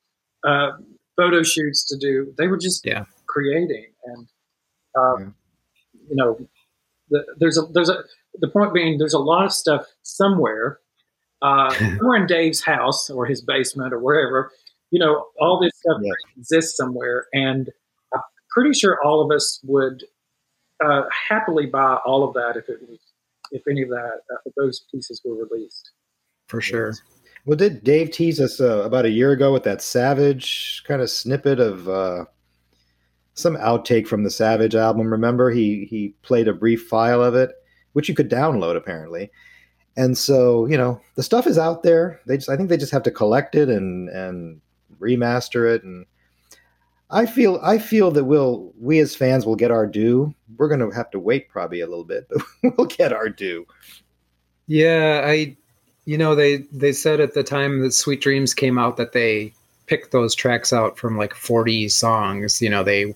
[0.46, 0.72] uh,
[1.16, 2.34] photo shoots to do.
[2.36, 3.04] They were just yeah.
[3.26, 4.28] creating, and
[4.96, 5.26] uh, yeah.
[6.08, 6.38] you know,
[7.08, 8.02] the, there's a there's a
[8.40, 10.80] the point being there's a lot of stuff somewhere.
[11.42, 14.52] Uh, somewhere in Dave's house or his basement or wherever
[14.90, 16.12] you know, all this stuff yeah.
[16.36, 17.70] exists somewhere, and
[18.14, 18.20] I'm
[18.50, 20.02] pretty sure all of us would
[20.84, 22.98] uh, happily buy all of that if it was,
[23.52, 25.92] if any of that, uh, if those pieces were released.
[26.48, 26.94] For sure.
[27.46, 31.08] Well, did Dave tease us uh, about a year ago with that Savage kind of
[31.08, 32.24] snippet of uh,
[33.34, 35.10] some outtake from the Savage album?
[35.10, 37.52] Remember, he he played a brief file of it,
[37.92, 39.30] which you could download apparently.
[39.96, 42.20] And so, you know, the stuff is out there.
[42.26, 44.60] They just, I think they just have to collect it and and
[45.00, 46.06] remaster it and
[47.10, 50.32] I feel I feel that we'll we as fans will get our due.
[50.56, 52.28] We're going to have to wait probably a little bit,
[52.62, 53.66] but we'll get our due.
[54.66, 55.56] Yeah, I
[56.04, 59.52] you know they they said at the time that Sweet Dreams came out that they
[59.86, 62.62] picked those tracks out from like 40 songs.
[62.62, 63.14] You know, they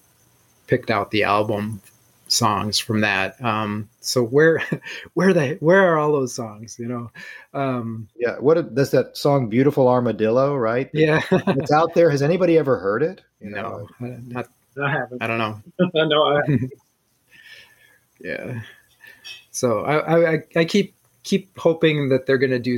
[0.67, 1.81] picked out the album
[2.27, 3.43] songs from that.
[3.43, 4.63] Um, so where,
[5.15, 6.79] where they, where are all those songs?
[6.79, 7.11] You know?
[7.53, 8.37] Um, yeah.
[8.39, 10.57] What does that song "Beautiful Armadillo"?
[10.57, 10.91] Right?
[10.93, 12.11] Yeah, it's out there.
[12.11, 13.23] Has anybody ever heard it?
[13.41, 14.19] You no, know?
[14.27, 14.49] not.
[14.83, 15.23] I haven't.
[15.23, 15.61] I don't know.
[15.95, 16.43] no, I.
[18.21, 18.61] yeah.
[19.51, 22.77] So I, I, I keep keep hoping that they're going to do.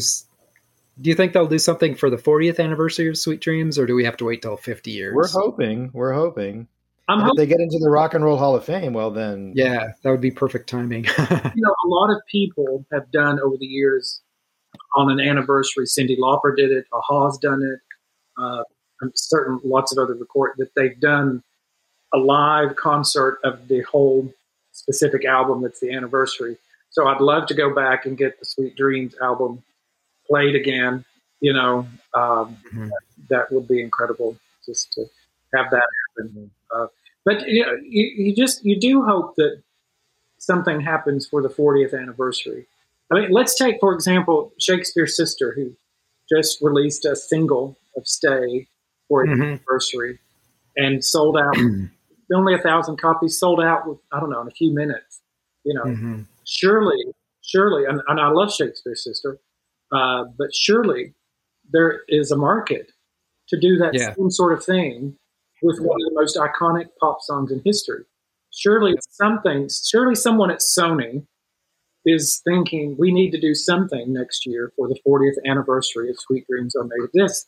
[0.99, 3.95] Do you think they'll do something for the 40th anniversary of Sweet Dreams, or do
[3.95, 5.15] we have to wait till 50 years?
[5.15, 5.91] We're hoping.
[5.93, 6.69] We're hoping.
[7.09, 9.93] I'm if they get into the Rock and Roll Hall of Fame, well then, yeah,
[10.03, 11.05] that would be perfect timing.
[11.19, 14.21] you know, a lot of people have done over the years
[14.97, 15.85] on an anniversary.
[15.85, 16.87] Cyndi Lauper did it.
[16.93, 17.81] Aha's done it.
[18.43, 18.63] Uh,
[19.15, 21.43] certain lots of other record that they've done
[22.13, 24.33] a live concert of the whole
[24.73, 26.57] specific album that's the anniversary.
[26.91, 29.63] So I'd love to go back and get the Sweet Dreams album
[30.27, 31.05] played again.
[31.41, 32.89] You know, um, mm-hmm.
[33.29, 35.05] that would be incredible just to
[35.55, 35.83] have that
[36.19, 36.51] happen.
[36.75, 36.87] Uh,
[37.25, 39.63] but you, know, you, you just you do hope that
[40.39, 42.67] something happens for the 40th anniversary.
[43.11, 45.73] I mean, let's take for example Shakespears Sister, who
[46.29, 48.69] just released a single of "Stay"
[49.09, 49.43] for mm-hmm.
[49.43, 50.19] anniversary
[50.77, 51.57] and sold out.
[52.35, 55.21] only a thousand copies sold out with I don't know in a few minutes.
[55.65, 56.23] You know, mm-hmm.
[56.45, 57.05] surely,
[57.43, 59.39] surely, and, and, I love Shakespears Sister,
[59.91, 61.13] uh, but surely
[61.73, 62.93] there is a market
[63.49, 64.15] to do that yeah.
[64.15, 65.17] same sort of thing
[65.63, 68.05] with one of the most iconic pop songs in history.
[68.53, 71.27] Surely something, surely someone at Sony
[72.05, 76.47] is thinking we need to do something next year for the 40th anniversary of Sweet
[76.49, 77.47] Dreams Are Made of This.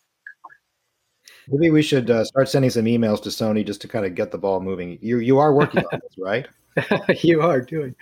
[1.49, 4.33] Maybe we should uh, start sending some emails to Sony just to kind of get
[4.33, 4.99] the ball moving.
[5.01, 6.47] You you are working on this, right?
[7.23, 7.95] you are doing.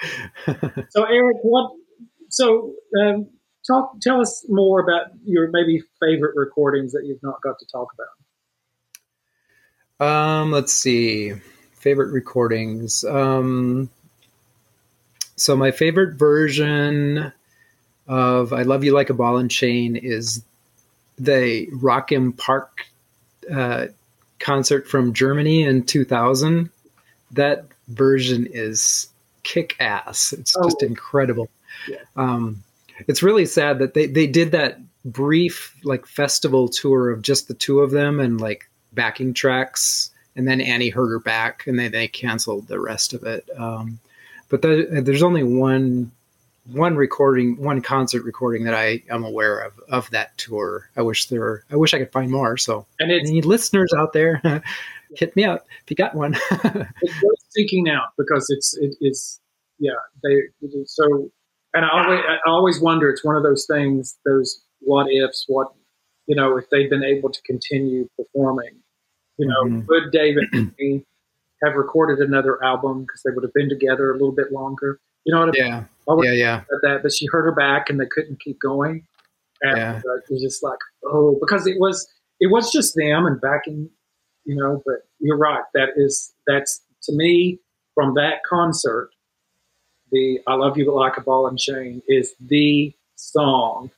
[0.90, 1.70] so, Eric, what?
[2.28, 3.28] So, um,
[3.66, 4.00] talk.
[4.00, 8.25] Tell us more about your maybe favorite recordings that you've not got to talk about.
[10.00, 11.32] Um, let's see.
[11.74, 13.04] Favorite recordings.
[13.04, 13.88] Um,
[15.36, 17.32] so my favorite version
[18.06, 20.42] of "I Love You Like a Ball and Chain" is
[21.18, 22.86] the Rock im Park
[23.52, 23.86] uh,
[24.38, 26.70] concert from Germany in 2000.
[27.32, 29.08] That version is
[29.44, 30.32] kick ass.
[30.32, 30.64] It's Oh.
[30.64, 31.48] just incredible.
[31.88, 31.98] Yeah.
[32.16, 32.62] Um,
[33.06, 37.54] it's really sad that they, they did that brief like festival tour of just the
[37.54, 41.92] two of them and like backing tracks and then Annie heard her back and then
[41.92, 43.48] they canceled the rest of it.
[43.56, 44.00] Um,
[44.48, 46.10] but the, there's only one
[46.72, 50.88] one recording, one concert recording that I am aware of of that tour.
[50.96, 52.56] I wish there were, I wish I could find more.
[52.56, 54.40] So And it's any listeners out there,
[55.14, 56.34] hit me up if you got one.
[56.50, 59.40] it's worth seeking out because it's it is
[59.78, 59.92] yeah
[60.22, 60.42] they
[60.86, 61.30] so
[61.74, 65.68] and I always I always wonder it's one of those things those what ifs what
[66.26, 68.82] you know if they'd been able to continue performing
[69.38, 69.86] you know Mhm.
[69.88, 71.04] would Dave and Annie
[71.62, 74.98] have recorded another album because they would have been together a little bit longer?
[75.24, 75.70] You know what I mean?
[75.72, 79.06] Yeah, I yeah, yeah, that but she hurt her back and they couldn't keep going.
[79.62, 80.02] And Yeah.
[80.06, 82.06] uh, it was just like oh because it was
[82.40, 83.88] it was just them and backing
[84.44, 85.64] you know but you're right.
[85.74, 87.58] That is that's to me
[87.94, 89.10] from that concert
[90.12, 93.90] the i love you But like a ball and chain is the song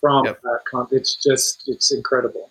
[0.00, 0.42] from Yep.
[0.42, 2.50] that concert it's just it's incredible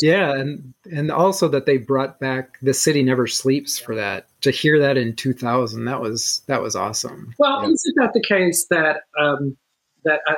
[0.00, 4.26] yeah, and and also that they brought back the city never sleeps for that.
[4.42, 7.34] To hear that in 2000, that was that was awesome.
[7.38, 7.70] Well, Yeah.
[7.72, 9.56] isn't that the case that um,
[10.04, 10.34] that I,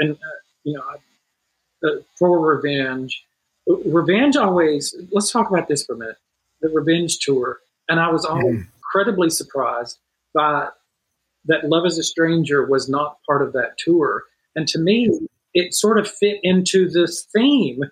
[0.00, 3.24] and uh, you know uh, for revenge,
[3.66, 4.94] revenge always.
[5.10, 6.16] Let's talk about this for a minute.
[6.60, 8.66] The revenge tour, and I was always Mhm.
[8.76, 9.98] incredibly surprised
[10.34, 10.68] by
[11.46, 11.68] that.
[11.68, 14.24] Love as a stranger was not part of that tour,
[14.54, 15.10] and to me,
[15.54, 17.82] it sort of fit into this theme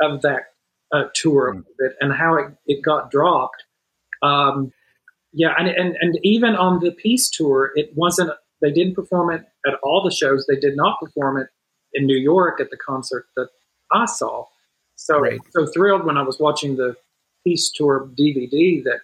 [0.00, 0.52] of that
[0.92, 3.64] uh, tour bit and how it, it got dropped.
[4.22, 4.72] Um,
[5.32, 8.30] yeah, and, and and even on the peace tour, it wasn't.
[8.60, 10.44] They didn't perform it at all the shows.
[10.46, 11.48] They did not perform it
[11.94, 13.48] in New York at the concert that
[13.92, 14.44] I saw.
[14.96, 15.40] So Right.
[15.50, 16.94] so thrilled when I was watching the
[17.44, 19.00] peace tour DVD that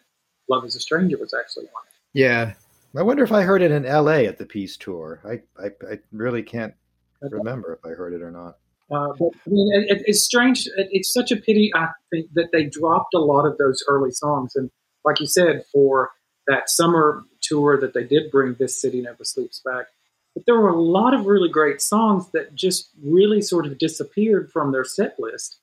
[0.48, 1.82] Love Is a Stranger was actually on.
[2.12, 2.52] Yeah,
[2.96, 4.26] I wonder if I heard it in L.A.
[4.26, 5.20] at the Peace Tour.
[5.24, 6.74] I I, I really can't
[7.22, 8.58] remember if I heard it or not.
[8.90, 10.66] Uh, but I mean, it, it- it's strange.
[10.76, 14.10] It, it's such a pity, I think, that they dropped a lot of those early
[14.12, 14.54] songs.
[14.54, 14.70] And
[15.04, 16.10] like you said, for
[16.46, 19.86] that summer tour that they did bring "This City Never Sleeps" back,
[20.34, 24.50] but there were a lot of really great songs that just really sort of disappeared
[24.52, 25.58] from their set list.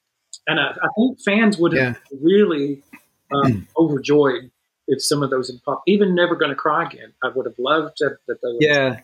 [0.48, 2.84] And I, I think fans would have really
[3.34, 4.52] um, overjoyed
[4.90, 5.84] if some of those had popped.
[5.88, 8.58] Even "Never Gonna Cry Again," I would have loved to, that they would.
[8.62, 9.00] yeah.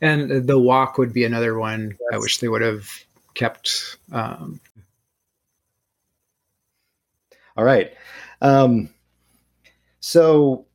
[0.00, 1.98] And the walk would be another one.
[2.10, 2.88] I wish they would have
[3.40, 3.96] kept.
[4.12, 4.60] Um,
[7.56, 7.92] All right.
[8.42, 8.90] Um,
[10.00, 10.66] so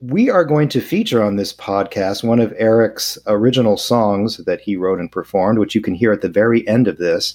[0.00, 4.76] we are going to feature on this podcast one of Eric's original songs that he
[4.76, 7.34] wrote and performed, which you can hear at the very end of this.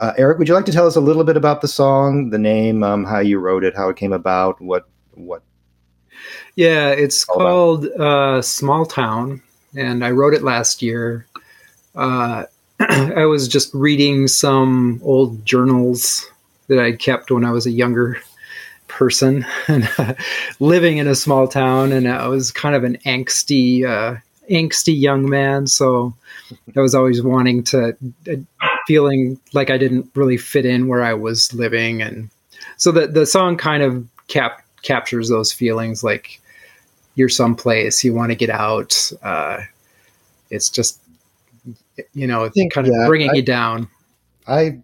[0.00, 2.38] Uh, Eric, would you like to tell us a little bit about the song, the
[2.38, 5.42] name, um, how you wrote it, how it came about, what what?
[6.56, 9.42] yeah, it's called uh, Small Town,
[9.76, 11.26] and I wrote it last year.
[11.94, 12.44] Uh,
[12.80, 16.26] I was just reading some old journals
[16.68, 18.20] that I kept when I was a younger
[18.88, 19.88] person and
[20.60, 24.18] living in a small town, and I was kind of an angsty, uh,
[24.50, 25.66] angsty young man.
[25.66, 26.14] So
[26.76, 27.96] I was always wanting to,
[28.30, 32.30] uh, feeling like I didn't really fit in where I was living, and
[32.76, 36.40] so the the song kind of cap captures those feelings, like
[37.14, 39.10] you're someplace you want to get out.
[39.22, 39.60] Uh,
[40.50, 41.00] it's just
[42.12, 43.88] you know, think, kind of yeah, bringing I- you down.
[44.46, 44.78] I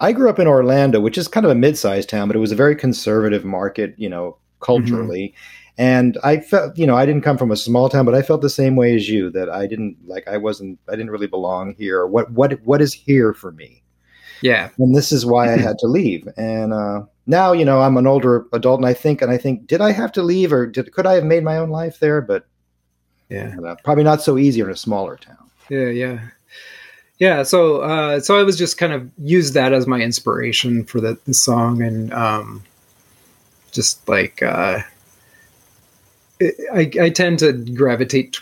[0.00, 2.52] I grew up in Orlando, which is kind of a mid-sized town, but it was
[2.52, 5.34] a very conservative market, you know, culturally.
[5.76, 8.42] And I felt, you know, I didn't come from a small town, but I felt
[8.42, 11.74] the same way as you that I didn't like I wasn't I didn't really belong
[11.76, 12.06] here.
[12.06, 13.82] What what what is here for me?
[14.42, 16.28] Yeah, And this is why I had to leave.
[16.36, 19.66] And uh now, you know, I'm an older adult and I think and I think
[19.66, 22.20] did I have to leave or did could I have made my own life there?
[22.20, 22.46] But
[23.28, 23.54] yeah.
[23.54, 25.43] you know, probably not so easy in a smaller town.
[25.68, 26.20] Yeah, yeah.
[27.18, 31.00] Yeah, so uh so I was just kind of used that as my inspiration for
[31.00, 32.62] the, the song and um
[33.72, 34.80] just like uh
[36.72, 38.40] I, I tend to gravitate t-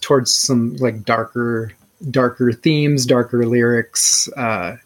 [0.00, 1.72] towards some like darker
[2.10, 4.28] darker themes, darker lyrics.
[4.36, 4.76] Uh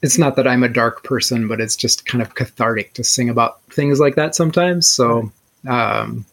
[0.00, 3.28] it's not that I'm a dark person, but it's just kind of cathartic to sing
[3.28, 4.88] about things like that sometimes.
[4.88, 5.30] So
[5.68, 6.24] um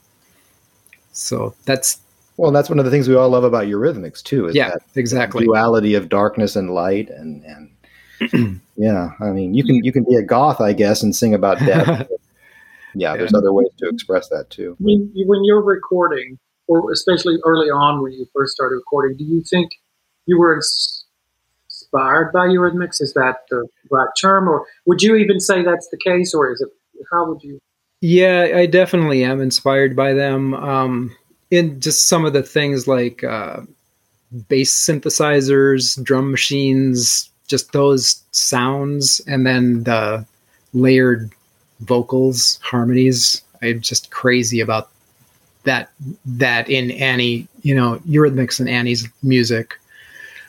[1.12, 2.00] so that's
[2.40, 4.82] Well, that's one of the things we all love about Eurythmics too, is yeah, that
[4.96, 5.44] exactly.
[5.44, 10.16] duality of darkness and light and and yeah, I mean, you can you can be
[10.16, 12.08] a goth, I guess, and sing about death.
[12.96, 14.78] yeah, there's other ways to express that too.
[14.80, 19.26] When you, when you're recording, or especially early on when you first started recording, do
[19.26, 19.72] you think
[20.26, 23.02] you were inspired by Eurythmics?
[23.02, 26.62] Is that the right term, or would you even say that's the case, or is
[26.62, 26.70] it?
[27.12, 27.60] How would you?
[28.00, 30.54] Yeah, I definitely am inspired by them.
[30.54, 31.16] Um,
[31.52, 33.62] in just some of the things like uh,
[34.48, 40.26] bass synthesizers, drum machines, just those sounds, and then the
[40.74, 41.32] layered
[41.82, 43.42] vocals, harmonies.
[43.62, 44.90] I'm just crazy about
[45.64, 45.90] that.
[46.26, 49.80] That in Annie, you know, Eurythmics and Annie's music.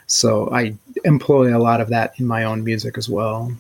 [0.07, 0.75] So I
[1.05, 3.53] employ a lot of that in my own music as well.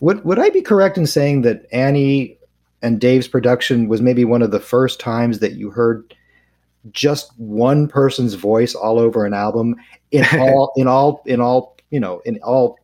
[0.00, 2.36] Would would I be correct in saying that Annie
[2.82, 6.14] and Dave's production was maybe one of the first times that you heard
[6.92, 9.76] just one person's voice all over an album
[10.10, 12.78] in all in all in all you know in all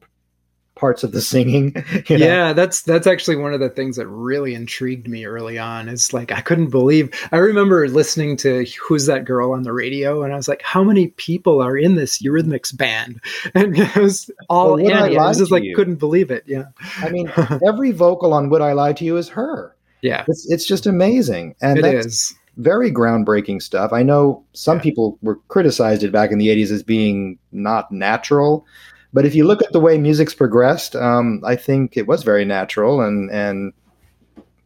[0.74, 1.72] parts of the singing
[2.08, 2.26] you know?
[2.26, 6.12] yeah that's that's actually one of the things that really intrigued me early on it's
[6.12, 10.32] like i couldn't believe i remember listening to who's that girl on the radio and
[10.32, 13.20] i was like how many people are in this eurythmics band
[13.54, 15.16] and it was all well, Annie.
[15.16, 15.76] I, I was just like you?
[15.76, 16.64] couldn't believe it yeah
[16.96, 17.32] i mean
[17.64, 21.54] every vocal on would i lie to you is her yeah it's, it's just amazing
[21.62, 23.92] and it is very groundbreaking stuff.
[23.92, 24.82] I know some yeah.
[24.82, 28.64] people were criticized it back in the 80s as being not natural,
[29.12, 32.44] but if you look at the way music's progressed, um, I think it was very
[32.44, 33.72] natural and and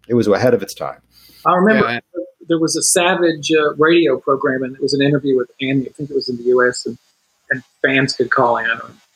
[0.09, 1.01] it was ahead of its time.
[1.47, 2.01] I remember yeah.
[2.49, 5.87] there was a Savage uh, radio program, and it was an interview with Annie.
[5.87, 6.87] I think it was in the U.S.
[6.87, 6.99] and,
[7.51, 8.67] and fans could call in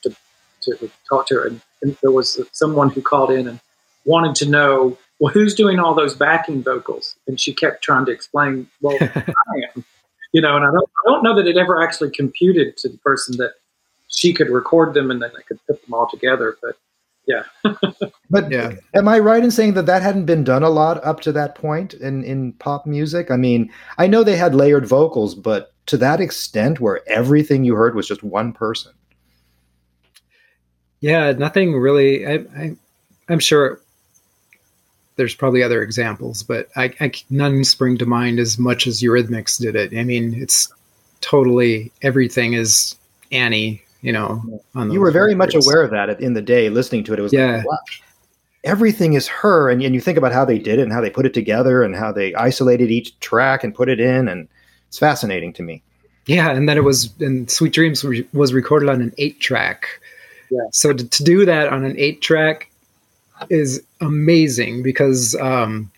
[0.03, 0.15] to,
[0.63, 1.47] to talk to her.
[1.47, 3.61] And, and there was someone who called in and
[4.05, 7.15] wanted to know well, who's doing all those backing vocals?
[7.29, 9.17] And she kept trying to explain, well, I
[9.73, 9.85] am,
[10.33, 12.99] you know, and I don't, I don't know that it ever actually computed to the
[12.99, 13.53] person that
[14.09, 16.59] she could record them and then they could put them all together.
[16.61, 16.77] But
[17.29, 17.45] yeah.
[18.31, 18.73] but yeah.
[18.95, 21.55] am I right in saying that that hadn't been done a lot up to that
[21.55, 23.31] point in, in pop music?
[23.31, 27.77] I mean, I know they had layered vocals, but to that extent where everything you
[27.77, 28.93] heard was just one person.
[30.99, 32.27] Yeah, nothing really.
[32.27, 32.77] I, I,
[33.29, 33.81] I'm sure
[35.17, 39.61] there's probably other examples, but I, I, none spring to mind as much as Eurythmics
[39.61, 39.97] did it.
[39.97, 40.73] I mean, it's
[41.21, 42.97] totally everything is
[43.31, 43.83] Annie.
[44.01, 44.43] You know,
[44.75, 45.55] you were very records.
[45.55, 47.21] much aware of that in the day, listening to it.
[47.21, 47.59] It was yeah.
[47.59, 47.79] like, wow,
[48.65, 51.11] everything is her, and, and you think about how they did it and how they
[51.11, 54.49] put it together and how they isolated each track and put it in, and
[54.89, 55.83] it's fascinating to me.
[56.27, 59.87] Yeah, and then it was and Sweet Dreams was recorded on an eight track.
[60.51, 60.61] Yeah.
[60.73, 62.72] So to, to do that on an eight track
[63.51, 65.91] is amazing because um,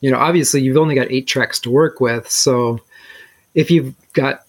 [0.00, 2.30] you know obviously you've only got eight tracks to work with.
[2.30, 2.80] So
[3.54, 4.44] if you've got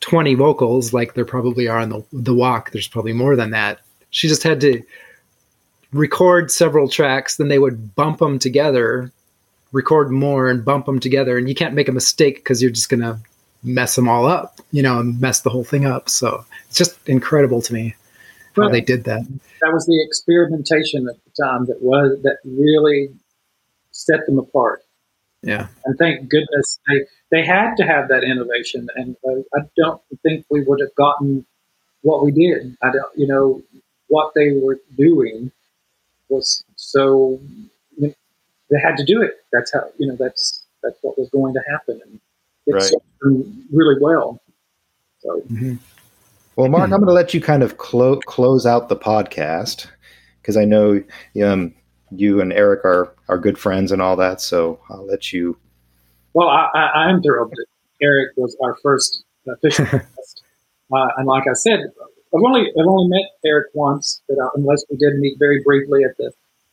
[0.00, 3.80] 20 vocals like there probably are on the, the walk there's probably more than that.
[4.10, 4.82] She just had to
[5.92, 9.10] record several tracks then they would bump them together
[9.72, 11.36] record more and bump them together.
[11.36, 13.18] And you can't make a mistake because you're just gonna
[13.62, 16.08] mess them all up you know and mess the whole thing up.
[16.08, 17.94] So it's just incredible to me
[18.56, 19.26] well, how they did that.
[19.62, 23.10] That was the experimentation at the time that was that really
[23.90, 24.82] set them apart.
[25.42, 30.00] Yeah, and thank goodness they they had to have that innovation, and uh, I don't
[30.22, 31.44] think we would have gotten
[32.02, 32.76] what we did.
[32.82, 33.62] I don't, you know,
[34.08, 35.50] what they were doing
[36.28, 37.40] was so
[37.96, 38.14] you know,
[38.70, 39.44] they had to do it.
[39.52, 42.20] That's how you know that's that's what was going to happen, and
[42.66, 43.42] it's right.
[43.72, 44.40] really well.
[45.18, 45.40] So.
[45.50, 45.74] Mm-hmm.
[46.56, 49.88] Well, Mark, I'm going to let you kind of clo- close out the podcast
[50.44, 51.02] because I know
[51.42, 51.74] um,
[52.10, 54.42] you and Eric are are good friends and all that.
[54.42, 55.56] So I'll let you.
[56.34, 57.66] Well, I, am thrilled that
[58.02, 60.42] Eric was our first official guest,
[60.92, 61.80] uh, and like I said,
[62.34, 66.04] I've only I've only met Eric once, but uh, unless we did meet very briefly
[66.04, 66.32] at the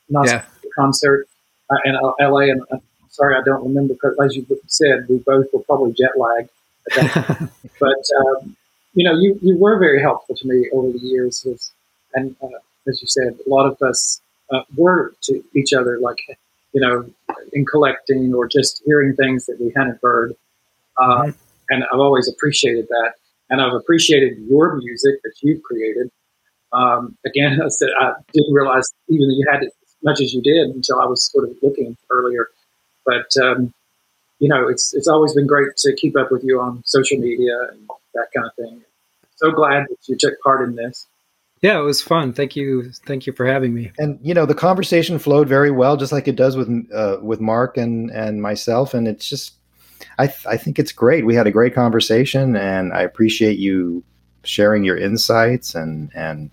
[0.10, 0.44] yeah.
[0.76, 1.28] concert
[1.70, 2.50] uh, in L.A.
[2.50, 2.78] And uh,
[3.10, 6.50] sorry, I don't remember because, as you said, we both were probably jet lagged.
[7.80, 8.58] but um,
[8.94, 11.46] you know, you, you were very helpful to me over the years.
[12.14, 12.48] and uh,
[12.88, 14.22] as you said, a lot of us
[14.52, 16.18] uh, were to each other, like,
[16.74, 17.10] you know,
[17.54, 20.36] in collecting or just hearing things that we hadn't heard.
[20.98, 21.30] Uh, mm-hmm.
[21.70, 23.14] And I've always appreciated that.
[23.50, 26.10] And I've appreciated your music that you've created.
[26.74, 30.34] Um, again, I said I didn't realize even that you had it as much as
[30.34, 32.48] you did until I was sort of looking earlier.
[33.06, 33.74] But um,
[34.40, 37.56] you know, it's it's always been great to keep up with you on social media
[37.72, 38.82] and that kind of thing.
[39.36, 41.08] So glad that you took part in this.
[41.62, 42.34] Yeah, it was fun.
[42.34, 43.92] Thank you, thank you for having me.
[44.00, 47.40] And you know, the conversation flowed very well, just like it does with uh, with
[47.40, 48.96] Mark and and myself.
[48.96, 49.54] And it's just,
[50.18, 51.24] I th- I think it's great.
[51.26, 54.04] We had a great conversation, and I appreciate you
[54.44, 56.50] sharing your insights and and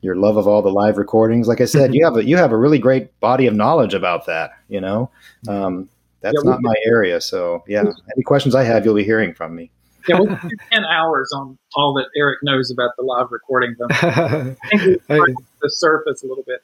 [0.00, 1.48] your love of all the live recordings.
[1.48, 4.26] Like I said, you have a you have a really great body of knowledge about
[4.26, 4.52] that.
[4.68, 5.10] You know,
[5.48, 5.88] um,
[6.20, 7.20] that's Yeah, not my area.
[7.20, 9.72] So yeah, any questions I have, you'll be hearing from me.
[10.08, 13.74] Yeah, we could do ten hours on all that Eric knows about the live recording.
[13.90, 16.60] I think we I- touched the surface a little bit.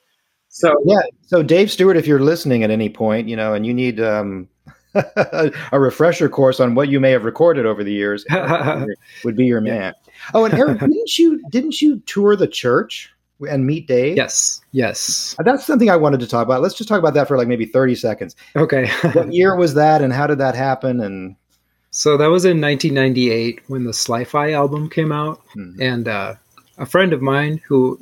[0.49, 1.01] So Yeah.
[1.23, 4.47] So Dave Stewart, if you're listening at any point, you know, and you need um,
[4.95, 8.27] a refresher course on what you may have recorded over the years,
[9.25, 9.95] would be your man.
[10.35, 13.11] Oh, and Eric, didn't you didn't you tour the church
[13.51, 14.17] and meet Dave?
[14.17, 15.35] yes, yes.
[15.43, 16.61] That's something I wanted to talk about.
[16.61, 18.37] Let's just talk about that for like maybe 30 seconds.
[18.55, 18.89] Okay.
[19.15, 21.01] What year was that and how did that happen?
[21.01, 21.35] And
[21.93, 25.81] so that was in 1998 when the Sly-Fi album came out, Mhm.
[25.81, 26.35] and uh,
[26.79, 27.99] a friend of mine who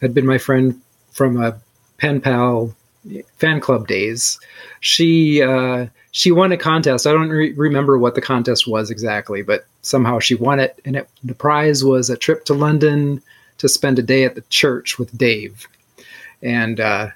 [0.00, 0.80] had been my friend
[1.10, 1.58] from a
[1.98, 2.74] pen pal
[3.38, 4.38] fan club days,
[4.80, 7.06] she uh, she won a contest.
[7.06, 10.96] I don't re- remember what the contest was exactly, but somehow she won it, and
[10.96, 13.22] it, the prize was a trip to London
[13.58, 15.66] to spend a day at the church with Dave,
[16.42, 16.78] and.
[16.78, 17.08] Uh,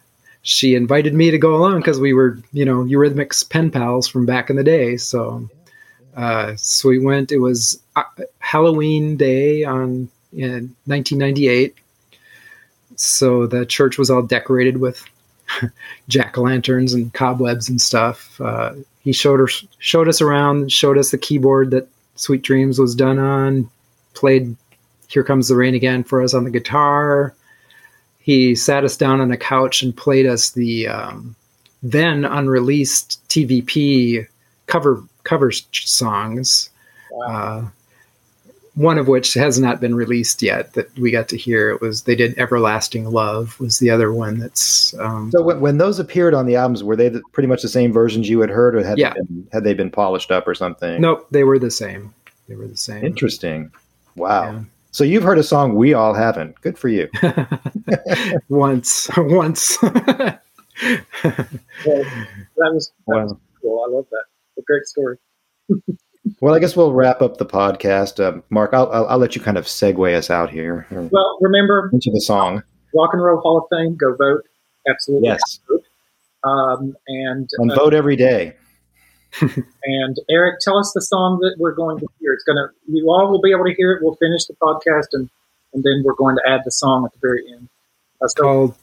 [0.46, 4.26] she invited me to go along because we were, you know, Eurythmics pen pals from
[4.26, 4.98] back in the day.
[4.98, 5.48] So,
[6.16, 7.32] uh, so we went.
[7.32, 8.02] It was uh,
[8.38, 11.74] Halloween day on in 1998.
[12.96, 15.04] So the church was all decorated with
[16.08, 18.40] jack o' lanterns and cobwebs and stuff.
[18.40, 22.94] Uh, he showed us showed us around, showed us the keyboard that Sweet Dreams was
[22.94, 23.68] done on.
[24.14, 24.56] Played
[25.08, 27.34] "Here Comes the Rain Again" for us on the guitar.
[28.18, 31.36] He sat us down on a couch and played us the um,
[31.82, 34.26] then unreleased TVP
[34.66, 36.70] cover covers songs.
[37.26, 37.66] Uh,
[38.76, 41.70] one of which has not been released yet that we got to hear.
[41.70, 45.78] It was they did "Everlasting Love" was the other one that's um, so when, when
[45.78, 48.50] those appeared on the albums, were they the, pretty much the same versions you had
[48.50, 49.14] heard or had, Yeah.
[49.14, 51.00] they been, had they been polished up or something?
[51.00, 52.12] nope they were the same.
[52.48, 53.04] They were the same.
[53.04, 53.70] Interesting.
[54.16, 54.42] Wow.
[54.52, 54.60] Yeah.
[54.90, 56.60] So you've heard a song we all haven't.
[56.60, 57.08] Good for you.
[58.48, 59.78] once, once.
[59.82, 59.94] well,
[61.24, 61.48] that
[62.56, 63.84] was, that was cool.
[63.86, 64.24] I love that.
[64.64, 65.18] A great story.
[66.40, 68.24] Well, I guess we'll wrap up the podcast.
[68.24, 71.90] Um, Mark, I'll, I'll, I'll let you kind of segue us out here Well, remember
[71.92, 72.62] into the song.
[72.94, 73.96] Rock and Roll Hall of Fame.
[73.96, 74.42] Go vote.
[74.88, 75.28] Absolutely.
[75.28, 75.60] Yes.
[76.44, 78.54] Um, and And uh, vote every day.
[79.40, 82.32] and Eric, tell us the song that we're going to hear.
[82.32, 82.68] It's gonna.
[82.86, 84.02] You all will be able to hear it.
[84.02, 85.28] We'll finish the podcast and
[85.72, 87.68] and then we're going to add the song at the very end.
[88.22, 88.74] Uh, so, called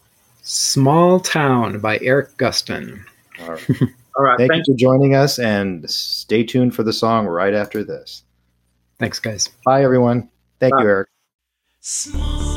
[0.41, 3.03] "Small Town" by Eric Gustin.
[3.41, 3.69] All right.
[4.15, 4.37] all right.
[4.37, 8.23] Thank Thank you for joining us and stay tuned for the song right after this.
[8.99, 9.49] Thanks, guys.
[9.65, 10.29] Bye, everyone.
[10.59, 10.83] Thank Bye.
[10.83, 11.09] you, Eric.
[11.79, 12.50] Small